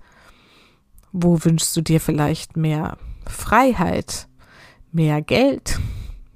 Wo 1.11 1.43
wünschst 1.43 1.75
du 1.75 1.81
dir 1.81 1.99
vielleicht 1.99 2.57
mehr 2.57 2.97
Freiheit, 3.27 4.27
mehr 4.91 5.21
Geld, 5.21 5.79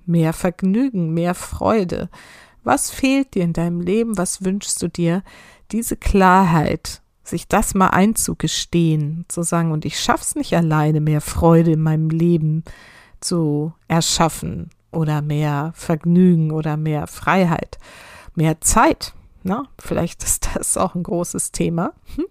mehr 0.06 0.34
Vergnügen, 0.34 1.14
mehr 1.14 1.36
Freude? 1.36 2.10
Was 2.64 2.92
fehlt 2.92 3.36
dir 3.36 3.44
in 3.44 3.54
deinem 3.54 3.82
Leben? 3.82 4.18
Was 4.18 4.44
wünschst 4.44 4.82
du 4.82 4.88
dir? 4.88 5.24
Diese 5.72 5.98
Klarheit 5.98 7.02
sich 7.24 7.48
das 7.48 7.74
mal 7.74 7.90
einzugestehen, 7.90 9.26
zu 9.28 9.44
sagen, 9.44 9.72
und 9.72 9.86
ich 9.86 10.00
schaff's 10.00 10.36
nicht 10.36 10.56
alleine, 10.56 11.02
mehr 11.02 11.22
Freude 11.22 11.72
in 11.72 11.82
meinem 11.82 12.10
Leben 12.10 12.64
zu 13.20 13.74
erschaffen 13.88 14.70
oder 14.92 15.22
mehr 15.22 15.72
Vergnügen 15.76 16.52
oder 16.52 16.78
mehr 16.78 17.08
Freiheit, 17.08 17.78
mehr 18.38 18.62
Zeit. 18.62 19.14
Na, 19.44 19.66
vielleicht 19.80 20.24
ist 20.24 20.50
das 20.56 20.78
auch 20.78 20.96
ein 20.96 21.04
großes 21.04 21.52
Thema. 21.52 21.94
Hm? 22.16 22.26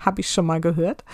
Habe 0.00 0.20
ich 0.20 0.30
schon 0.30 0.46
mal 0.46 0.60
gehört. 0.60 1.04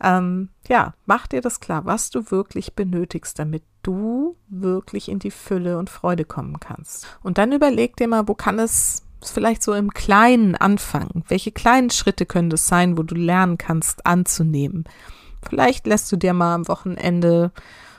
Ähm, 0.00 0.50
ja, 0.68 0.94
mach 1.06 1.26
dir 1.26 1.40
das 1.40 1.60
klar, 1.60 1.84
was 1.84 2.10
du 2.10 2.30
wirklich 2.30 2.74
benötigst, 2.74 3.38
damit 3.38 3.64
du 3.82 4.36
wirklich 4.48 5.08
in 5.08 5.18
die 5.18 5.30
Fülle 5.30 5.78
und 5.78 5.90
Freude 5.90 6.24
kommen 6.24 6.60
kannst. 6.60 7.06
Und 7.22 7.38
dann 7.38 7.52
überleg 7.52 7.96
dir 7.96 8.08
mal, 8.08 8.28
wo 8.28 8.34
kann 8.34 8.58
es 8.58 9.02
vielleicht 9.22 9.62
so 9.62 9.74
im 9.74 9.92
Kleinen 9.92 10.54
anfangen. 10.54 11.24
Welche 11.28 11.52
kleinen 11.52 11.90
Schritte 11.90 12.26
können 12.26 12.50
das 12.50 12.68
sein, 12.68 12.96
wo 12.96 13.02
du 13.02 13.14
lernen 13.14 13.58
kannst 13.58 14.06
anzunehmen? 14.06 14.84
Vielleicht 15.48 15.86
lässt 15.86 16.10
du 16.12 16.16
dir 16.16 16.32
mal 16.32 16.54
am 16.54 16.68
Wochenende 16.68 17.52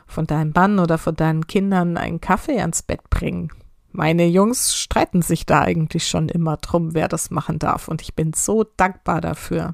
von 0.06 0.26
deinem 0.26 0.52
Mann 0.54 0.80
oder 0.80 0.98
von 0.98 1.16
deinen 1.16 1.48
Kindern 1.48 1.98
einen 1.98 2.22
Kaffee 2.22 2.60
ans 2.60 2.82
Bett 2.82 3.10
bringen. 3.10 3.52
Meine 3.98 4.28
Jungs 4.28 4.76
streiten 4.76 5.24
sich 5.24 5.48
da 5.48 5.62
eigentlich 5.62 6.08
schon 6.08 6.30
immer 6.30 6.58
drum, 6.58 6.94
wer 6.94 7.08
das 7.08 7.32
machen 7.32 7.58
darf, 7.58 7.88
und 7.88 8.04
ich 8.04 8.14
bin 8.14 8.32
so 8.32 8.64
dankbar 8.64 9.22
dafür. 9.22 9.74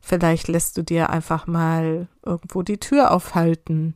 Vielleicht 0.00 0.48
lässt 0.48 0.78
du 0.78 0.82
dir 0.82 1.10
einfach 1.10 1.46
mal 1.46 2.08
irgendwo 2.24 2.62
die 2.62 2.78
Tür 2.78 3.10
aufhalten 3.10 3.94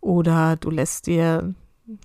oder 0.00 0.56
du 0.56 0.70
lässt 0.70 1.06
dir 1.06 1.54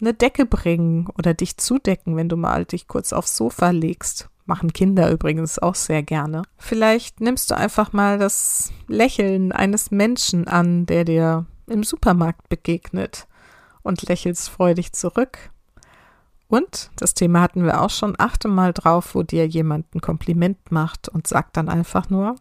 eine 0.01 0.13
Decke 0.13 0.45
bringen 0.45 1.07
oder 1.17 1.33
dich 1.33 1.55
zudecken, 1.55 2.17
wenn 2.17 2.27
du 2.27 2.35
mal 2.35 2.65
dich 2.65 2.89
kurz 2.89 3.13
aufs 3.13 3.37
Sofa 3.37 3.69
legst. 3.69 4.27
Machen 4.45 4.73
Kinder 4.73 5.09
übrigens 5.09 5.59
auch 5.59 5.75
sehr 5.75 6.03
gerne. 6.03 6.41
Vielleicht 6.57 7.21
nimmst 7.21 7.49
du 7.49 7.55
einfach 7.55 7.93
mal 7.93 8.19
das 8.19 8.73
Lächeln 8.89 9.53
eines 9.53 9.89
Menschen 9.89 10.49
an, 10.49 10.85
der 10.85 11.05
dir 11.05 11.45
im 11.67 11.85
Supermarkt 11.85 12.49
begegnet 12.49 13.25
und 13.83 14.01
lächelst 14.09 14.49
freudig 14.49 14.91
zurück. 14.91 15.51
Und, 16.47 16.91
das 16.95 17.13
Thema 17.13 17.41
hatten 17.41 17.65
wir 17.65 17.81
auch 17.81 17.89
schon, 17.89 18.15
achte 18.17 18.47
mal 18.47 18.73
drauf, 18.73 19.15
wo 19.15 19.23
dir 19.23 19.45
jemand 19.47 19.93
ein 19.93 20.01
Kompliment 20.01 20.71
macht 20.71 21.09
und 21.09 21.27
sag 21.27 21.51
dann 21.53 21.67
einfach 21.67 22.09
nur, 22.09 22.35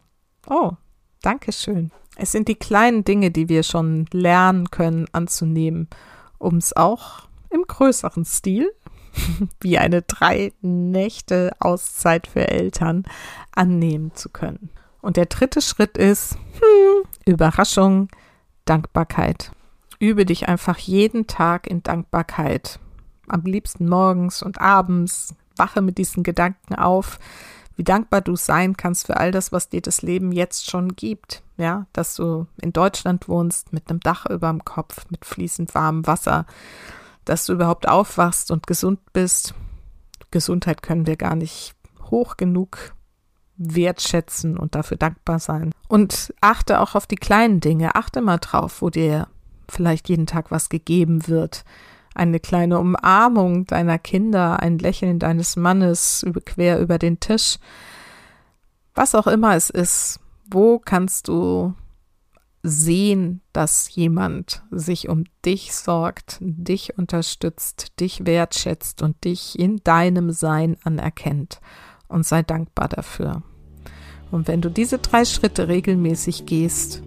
oh, 0.46 0.72
Dankeschön. 1.22 1.90
Es 2.14 2.32
sind 2.32 2.48
die 2.48 2.54
kleinen 2.54 3.04
Dinge, 3.04 3.30
die 3.30 3.48
wir 3.48 3.62
schon 3.62 4.06
lernen 4.12 4.70
können 4.70 5.06
anzunehmen, 5.12 5.88
um 6.38 6.56
es 6.56 6.74
auch 6.76 7.28
im 7.50 7.64
größeren 7.66 8.24
Stil, 8.24 8.72
wie 9.60 9.78
eine 9.78 10.02
drei 10.02 10.52
Nächte 10.60 11.52
Auszeit 11.58 12.28
für 12.28 12.48
Eltern, 12.48 13.04
annehmen 13.52 14.14
zu 14.14 14.28
können. 14.28 14.70
Und 15.02 15.16
der 15.16 15.26
dritte 15.26 15.60
Schritt 15.60 15.96
ist, 15.98 16.34
hm, 16.34 17.04
Überraschung, 17.24 18.08
Dankbarkeit. 18.66 19.52
Übe 19.98 20.26
dich 20.26 20.48
einfach 20.48 20.78
jeden 20.78 21.26
Tag 21.26 21.66
in 21.66 21.82
Dankbarkeit. 21.82 22.78
Am 23.28 23.42
liebsten 23.42 23.88
morgens 23.88 24.42
und 24.42 24.60
abends. 24.60 25.34
Wache 25.56 25.80
mit 25.80 25.98
diesen 25.98 26.22
Gedanken 26.22 26.74
auf, 26.74 27.18
wie 27.76 27.84
dankbar 27.84 28.20
du 28.20 28.36
sein 28.36 28.76
kannst 28.76 29.06
für 29.06 29.16
all 29.16 29.32
das, 29.32 29.52
was 29.52 29.68
dir 29.68 29.80
das 29.80 30.02
Leben 30.02 30.32
jetzt 30.32 30.70
schon 30.70 30.96
gibt. 30.96 31.42
Ja, 31.56 31.86
dass 31.92 32.14
du 32.16 32.46
in 32.60 32.72
Deutschland 32.72 33.28
wohnst, 33.28 33.72
mit 33.72 33.88
einem 33.88 34.00
Dach 34.00 34.26
über 34.26 34.48
dem 34.50 34.64
Kopf, 34.64 35.06
mit 35.10 35.24
fließend 35.24 35.74
warmem 35.74 36.06
Wasser, 36.06 36.46
dass 37.24 37.46
du 37.46 37.54
überhaupt 37.54 37.88
aufwachst 37.88 38.50
und 38.50 38.66
gesund 38.66 39.00
bist. 39.12 39.54
Gesundheit 40.30 40.82
können 40.82 41.06
wir 41.06 41.16
gar 41.16 41.34
nicht 41.34 41.74
hoch 42.10 42.36
genug 42.36 42.94
wertschätzen 43.56 44.58
und 44.58 44.74
dafür 44.74 44.96
dankbar 44.98 45.38
sein. 45.38 45.72
Und 45.88 46.34
achte 46.40 46.80
auch 46.80 46.94
auf 46.94 47.06
die 47.06 47.16
kleinen 47.16 47.60
Dinge. 47.60 47.94
Achte 47.94 48.20
mal 48.20 48.38
drauf, 48.38 48.82
wo 48.82 48.90
dir 48.90 49.28
vielleicht 49.68 50.08
jeden 50.08 50.26
Tag 50.26 50.50
was 50.50 50.68
gegeben 50.68 51.26
wird. 51.26 51.64
Eine 52.16 52.40
kleine 52.40 52.78
Umarmung 52.78 53.66
deiner 53.66 53.98
Kinder, 53.98 54.60
ein 54.60 54.78
Lächeln 54.78 55.18
deines 55.18 55.54
Mannes 55.56 56.24
quer 56.46 56.80
über 56.80 56.98
den 56.98 57.20
Tisch. 57.20 57.58
Was 58.94 59.14
auch 59.14 59.26
immer 59.26 59.54
es 59.54 59.68
ist, 59.68 60.20
wo 60.50 60.78
kannst 60.78 61.28
du 61.28 61.74
sehen, 62.62 63.42
dass 63.52 63.94
jemand 63.94 64.62
sich 64.70 65.10
um 65.10 65.24
dich 65.44 65.74
sorgt, 65.74 66.38
dich 66.40 66.96
unterstützt, 66.96 68.00
dich 68.00 68.24
wertschätzt 68.24 69.02
und 69.02 69.22
dich 69.24 69.58
in 69.58 69.76
deinem 69.84 70.30
Sein 70.30 70.78
anerkennt 70.84 71.60
und 72.08 72.24
sei 72.24 72.42
dankbar 72.42 72.88
dafür. 72.88 73.42
Und 74.30 74.48
wenn 74.48 74.62
du 74.62 74.70
diese 74.70 74.96
drei 74.96 75.26
Schritte 75.26 75.68
regelmäßig 75.68 76.46
gehst, 76.46 77.02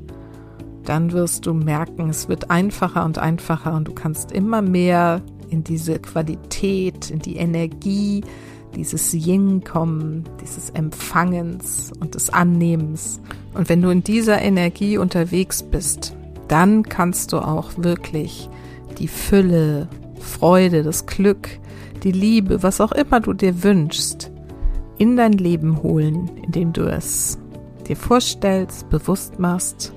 dann 0.90 1.12
wirst 1.12 1.46
du 1.46 1.54
merken, 1.54 2.10
es 2.10 2.30
wird 2.30 2.50
einfacher 2.50 3.06
und 3.06 3.20
einfacher 3.20 3.76
und 3.76 3.88
du 3.88 3.94
kannst 3.94 4.32
immer 4.32 4.64
mehr 4.64 5.22
in 5.52 5.64
diese 5.64 6.00
Qualität, 6.00 7.12
in 7.12 7.20
die 7.20 7.36
Energie, 7.36 8.24
dieses 8.76 9.14
Yin 9.14 9.64
kommen, 9.64 10.24
dieses 10.42 10.72
Empfangens 10.72 11.92
und 12.00 12.16
des 12.16 12.32
Annehmens. 12.32 13.22
Und 13.54 13.70
wenn 13.70 13.84
du 13.84 13.92
in 13.92 14.04
dieser 14.04 14.42
Energie 14.42 14.98
unterwegs 14.98 15.62
bist, 15.62 16.16
dann 16.48 16.82
kannst 16.82 17.34
du 17.34 17.38
auch 17.38 17.70
wirklich 17.78 18.50
die 18.98 19.08
Fülle, 19.08 19.88
Freude, 20.20 20.82
das 20.82 21.06
Glück, 21.06 21.50
die 22.02 22.12
Liebe, 22.12 22.64
was 22.64 22.82
auch 22.82 22.94
immer 22.94 23.20
du 23.20 23.34
dir 23.34 23.62
wünschst, 23.62 24.32
in 24.98 25.18
dein 25.18 25.34
Leben 25.34 25.84
holen, 25.84 26.32
indem 26.44 26.74
du 26.74 26.90
es 26.90 27.38
dir 27.88 27.96
vorstellst, 27.96 28.90
bewusst 28.90 29.38
machst 29.38 29.94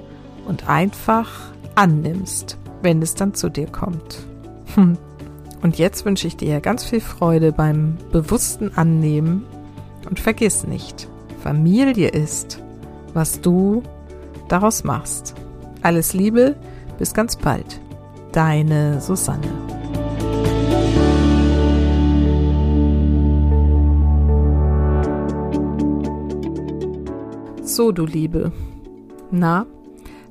und 0.47 0.69
einfach 0.69 1.29
annimmst, 1.75 2.57
wenn 2.83 3.01
es 3.03 3.15
dann 3.15 3.35
zu 3.35 3.49
dir 3.49 3.67
kommt. 3.67 4.19
Hm. 4.75 4.97
Und 5.63 5.79
jetzt 5.79 6.05
wünsche 6.05 6.27
ich 6.27 6.37
dir 6.37 6.61
ganz 6.61 6.85
viel 6.85 7.01
Freude 7.01 7.53
beim 7.53 7.97
bewussten 8.11 8.73
Annehmen 8.75 9.45
und 10.09 10.19
vergiss 10.19 10.67
nicht, 10.67 11.09
Familie 11.43 12.09
ist, 12.09 12.61
was 13.15 13.41
du 13.41 13.83
daraus 14.49 14.83
machst. 14.83 15.35
Alles 15.83 16.15
Liebe, 16.15 16.57
bis 16.99 17.15
ganz 17.15 17.37
bald. 17.37 17.81
Deine 18.33 19.01
Susanne. 19.01 19.49
So, 27.63 27.93
du 27.93 28.05
Liebe. 28.05 28.53
Na, 29.31 29.67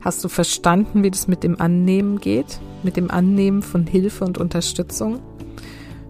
hast 0.01 0.23
du 0.23 0.29
verstanden, 0.29 1.03
wie 1.03 1.11
das 1.11 1.27
mit 1.27 1.43
dem 1.43 1.59
Annehmen 1.61 2.19
geht? 2.19 2.59
Mit 2.83 2.97
dem 2.97 3.09
Annehmen 3.11 3.61
von 3.61 3.85
Hilfe 3.85 4.25
und 4.25 4.37
Unterstützung? 4.37 5.19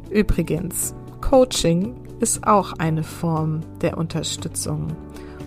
Übrigens, 0.10 0.96
Coaching 1.20 1.96
ist 2.20 2.48
auch 2.48 2.74
eine 2.74 3.04
Form 3.04 3.62
der 3.82 3.98
Unterstützung 3.98 4.88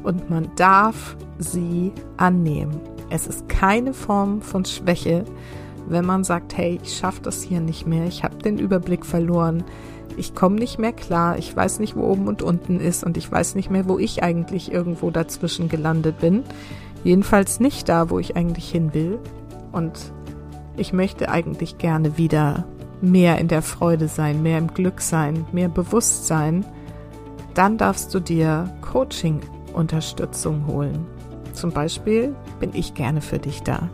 und 0.03 0.31
man 0.31 0.51
darf 0.57 1.17
sie 1.39 1.93
annehmen. 2.17 2.81
Es 3.11 3.27
ist 3.27 3.49
keine 3.49 3.95
Form 3.95 4.43
von 4.43 4.65
Schwäche, 4.65 5.25
wenn 5.89 6.05
man 6.05 6.25
sagt, 6.25 6.57
hey, 6.57 6.79
ich 6.83 6.97
schaffe 6.97 7.21
das 7.23 7.43
hier 7.43 7.61
nicht 7.61 7.87
mehr, 7.87 8.07
ich 8.07 8.25
habe 8.25 8.37
den 8.39 8.59
Überblick 8.59 9.05
verloren, 9.05 9.65
ich 10.17 10.35
komme 10.35 10.57
nicht 10.57 10.79
mehr 10.79 10.93
klar, 10.93 11.39
ich 11.39 11.55
weiß 11.55 11.81
nicht, 11.81 11.97
wo 11.97 12.03
oben 12.03 12.29
und 12.29 12.43
unten 12.43 12.81
ist 12.81 13.05
und 13.05 13.17
ich 13.17 13.31
weiß 13.31 13.55
nicht 13.55 13.71
mehr, 13.71 13.89
wo 13.89 13.99
ich 13.99 14.23
eigentlich 14.23 14.73
irgendwo 14.73 15.11
dazwischen 15.11 15.69
gelandet 15.69 16.19
bin. 16.21 16.45
Jedenfalls 17.05 17.61
nicht 17.61 17.89
da, 17.89 18.11
wo 18.11 18.19
ich 18.19 18.37
eigentlich 18.37 18.71
hin 18.71 18.95
will. 18.95 19.21
Und 19.73 20.13
ich 20.77 20.93
möchte 20.93 21.29
eigentlich 21.29 21.79
gerne 21.79 22.19
wieder 22.19 22.67
mehr 23.01 23.39
in 23.39 23.49
der 23.49 23.63
Freude 23.63 24.09
sein, 24.09 24.43
mehr 24.43 24.59
im 24.59 24.69
Glück 24.69 25.01
sein, 25.01 25.47
mehr 25.53 25.69
Bewusstsein. 25.69 26.65
Dann 27.53 27.79
darfst 27.79 28.13
du 28.15 28.21
dir 28.21 28.75
Coaching-Unterstützung 28.81 30.67
holen. 30.67 31.07
Zum 31.53 31.71
Beispiel 31.71 32.35
bin 32.59 32.71
ich 32.75 32.95
gerne 32.95 33.21
für 33.21 33.39
dich 33.39 33.63
da. 33.63 33.89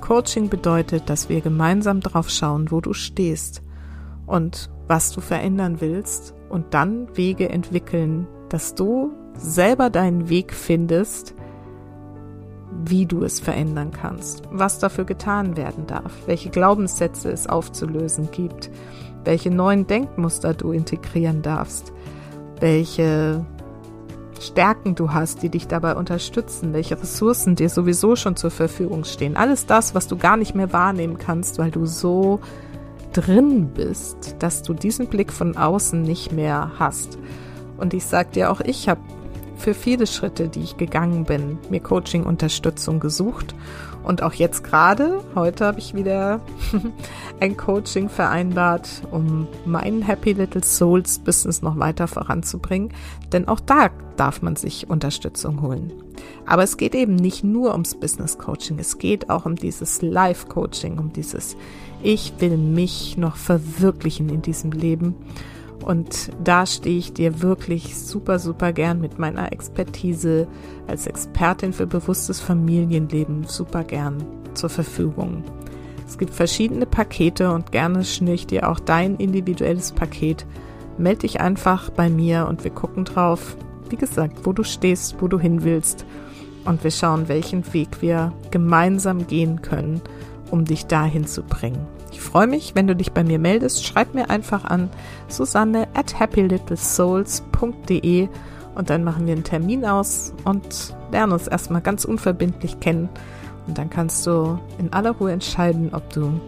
Coaching 0.00 0.48
bedeutet, 0.48 1.10
dass 1.10 1.28
wir 1.28 1.40
gemeinsam 1.40 2.00
drauf 2.00 2.30
schauen, 2.30 2.70
wo 2.70 2.80
du 2.80 2.92
stehst 2.92 3.62
und 4.26 4.70
was 4.88 5.12
du 5.12 5.20
verändern 5.20 5.80
willst 5.80 6.34
und 6.48 6.74
dann 6.74 7.16
Wege 7.16 7.48
entwickeln, 7.48 8.26
dass 8.48 8.74
du 8.74 9.12
selber 9.36 9.90
deinen 9.90 10.28
Weg 10.28 10.52
findest, 10.52 11.34
wie 12.84 13.06
du 13.06 13.22
es 13.22 13.40
verändern 13.40 13.90
kannst, 13.90 14.42
was 14.50 14.78
dafür 14.78 15.04
getan 15.04 15.56
werden 15.56 15.86
darf, 15.86 16.12
welche 16.26 16.50
Glaubenssätze 16.50 17.30
es 17.30 17.48
aufzulösen 17.48 18.30
gibt, 18.30 18.70
welche 19.24 19.50
neuen 19.50 19.86
Denkmuster 19.86 20.54
du 20.54 20.72
integrieren 20.72 21.42
darfst, 21.42 21.92
welche 22.60 23.44
Stärken 24.40 24.96
du 24.96 25.12
hast, 25.12 25.42
die 25.42 25.48
dich 25.48 25.68
dabei 25.68 25.94
unterstützen, 25.94 26.72
welche 26.72 27.00
Ressourcen 27.00 27.54
dir 27.54 27.68
sowieso 27.68 28.16
schon 28.16 28.34
zur 28.34 28.50
Verfügung 28.50 29.04
stehen. 29.04 29.36
Alles 29.36 29.66
das, 29.66 29.94
was 29.94 30.08
du 30.08 30.16
gar 30.16 30.36
nicht 30.36 30.54
mehr 30.54 30.72
wahrnehmen 30.72 31.16
kannst, 31.16 31.58
weil 31.58 31.70
du 31.70 31.86
so 31.86 32.40
drin 33.12 33.68
bist, 33.68 34.36
dass 34.40 34.62
du 34.62 34.74
diesen 34.74 35.06
Blick 35.06 35.32
von 35.32 35.56
außen 35.56 36.02
nicht 36.02 36.32
mehr 36.32 36.72
hast. 36.78 37.18
Und 37.76 37.94
ich 37.94 38.04
sag 38.04 38.32
dir 38.32 38.50
auch, 38.50 38.60
ich 38.60 38.88
habe 38.88 39.00
für 39.62 39.74
viele 39.74 40.06
Schritte, 40.06 40.48
die 40.48 40.60
ich 40.60 40.76
gegangen 40.76 41.24
bin, 41.24 41.58
mir 41.70 41.80
Coaching-Unterstützung 41.80 42.98
gesucht. 42.98 43.54
Und 44.02 44.22
auch 44.22 44.32
jetzt 44.32 44.64
gerade, 44.64 45.22
heute 45.36 45.64
habe 45.64 45.78
ich 45.78 45.94
wieder 45.94 46.40
ein 47.40 47.56
Coaching 47.56 48.08
vereinbart, 48.08 48.88
um 49.12 49.46
mein 49.64 50.02
Happy 50.02 50.32
Little 50.32 50.64
Souls 50.64 51.20
Business 51.20 51.62
noch 51.62 51.78
weiter 51.78 52.08
voranzubringen. 52.08 52.92
Denn 53.32 53.46
auch 53.46 53.60
da 53.60 53.90
darf 54.16 54.42
man 54.42 54.56
sich 54.56 54.90
Unterstützung 54.90 55.62
holen. 55.62 55.92
Aber 56.44 56.64
es 56.64 56.76
geht 56.76 56.96
eben 56.96 57.14
nicht 57.14 57.44
nur 57.44 57.72
ums 57.72 57.94
Business 57.94 58.38
Coaching, 58.38 58.80
es 58.80 58.98
geht 58.98 59.30
auch 59.30 59.46
um 59.46 59.54
dieses 59.54 60.02
Life 60.02 60.48
Coaching, 60.48 60.98
um 60.98 61.12
dieses 61.12 61.56
Ich 62.02 62.32
will 62.40 62.56
mich 62.56 63.16
noch 63.16 63.36
verwirklichen 63.36 64.28
in 64.28 64.42
diesem 64.42 64.72
Leben 64.72 65.14
und 65.82 66.30
da 66.42 66.66
stehe 66.66 66.98
ich 66.98 67.12
dir 67.12 67.42
wirklich 67.42 67.96
super, 67.96 68.38
super 68.38 68.72
gern 68.72 69.00
mit 69.00 69.18
meiner 69.18 69.52
Expertise 69.52 70.46
als 70.86 71.06
Expertin 71.06 71.72
für 71.72 71.86
bewusstes 71.86 72.40
Familienleben 72.40 73.44
super 73.44 73.84
gern 73.84 74.24
zur 74.54 74.70
Verfügung. 74.70 75.44
Es 76.06 76.18
gibt 76.18 76.34
verschiedene 76.34 76.86
Pakete 76.86 77.52
und 77.52 77.72
gerne 77.72 78.04
schnür 78.04 78.34
ich 78.34 78.46
dir 78.46 78.68
auch 78.68 78.80
dein 78.80 79.16
individuelles 79.16 79.92
Paket. 79.92 80.46
Meld 80.98 81.22
dich 81.22 81.40
einfach 81.40 81.90
bei 81.90 82.10
mir 82.10 82.46
und 82.48 82.64
wir 82.64 82.70
gucken 82.70 83.04
drauf, 83.04 83.56
wie 83.88 83.96
gesagt, 83.96 84.44
wo 84.44 84.52
du 84.52 84.62
stehst, 84.62 85.16
wo 85.20 85.28
du 85.28 85.38
hin 85.38 85.64
willst 85.64 86.04
und 86.64 86.84
wir 86.84 86.90
schauen, 86.90 87.28
welchen 87.28 87.72
Weg 87.72 88.02
wir 88.02 88.32
gemeinsam 88.50 89.26
gehen 89.26 89.62
können, 89.62 90.00
um 90.50 90.64
dich 90.64 90.86
dahin 90.86 91.26
zu 91.26 91.42
bringen. 91.42 91.86
Ich 92.12 92.20
freue 92.20 92.46
mich, 92.46 92.74
wenn 92.74 92.86
du 92.86 92.94
dich 92.94 93.12
bei 93.12 93.24
mir 93.24 93.38
meldest. 93.38 93.82
Schreib 93.84 94.14
mir 94.14 94.28
einfach 94.30 94.64
an 94.64 94.88
susanne 95.28 95.88
at 95.94 96.20
happylittlesouls.de 96.20 98.28
und 98.74 98.90
dann 98.90 99.04
machen 99.04 99.26
wir 99.26 99.34
einen 99.34 99.44
Termin 99.44 99.84
aus 99.84 100.32
und 100.44 100.96
lernen 101.10 101.32
uns 101.32 101.48
erstmal 101.48 101.80
ganz 101.80 102.04
unverbindlich 102.04 102.78
kennen. 102.80 103.08
Und 103.66 103.78
dann 103.78 103.90
kannst 103.90 104.26
du 104.26 104.58
in 104.78 104.92
aller 104.92 105.12
Ruhe 105.12 105.32
entscheiden, 105.32 105.94
ob 105.94 106.10
du 106.10 106.40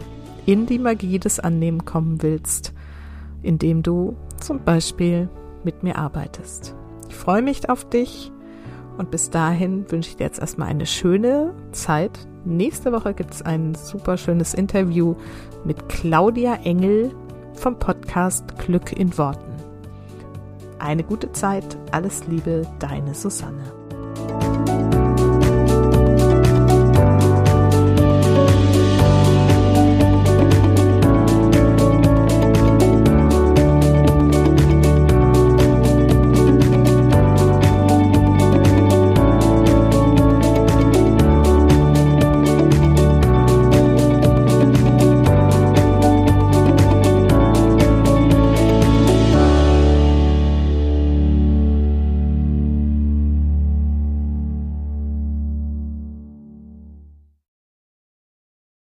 in 0.46 0.66
die 0.66 0.78
Magie 0.78 1.18
des 1.18 1.40
Annehmen 1.40 1.84
kommen 1.84 2.22
willst, 2.22 2.72
indem 3.42 3.82
du 3.82 4.16
zum 4.40 4.64
Beispiel 4.64 5.28
mit 5.64 5.82
mir 5.82 5.96
arbeitest. 5.96 6.74
Ich 7.08 7.14
freue 7.14 7.42
mich 7.42 7.70
auf 7.70 7.88
dich 7.88 8.30
und 8.98 9.10
bis 9.10 9.30
dahin 9.30 9.90
wünsche 9.90 10.10
ich 10.10 10.16
dir 10.16 10.24
jetzt 10.24 10.40
erstmal 10.40 10.68
eine 10.68 10.86
schöne 10.86 11.54
Zeit. 11.72 12.26
Nächste 12.46 12.92
Woche 12.92 13.14
gibt 13.14 13.32
es 13.32 13.40
ein 13.40 13.74
super 13.74 14.18
schönes 14.18 14.52
Interview 14.52 15.14
mit 15.64 15.88
Claudia 15.88 16.56
Engel 16.56 17.14
vom 17.54 17.78
Podcast 17.78 18.58
Glück 18.58 18.92
in 18.92 19.16
Worten. 19.16 19.50
Eine 20.78 21.04
gute 21.04 21.32
Zeit, 21.32 21.78
alles 21.90 22.26
Liebe, 22.26 22.66
deine 22.80 23.14
Susanne. 23.14 23.83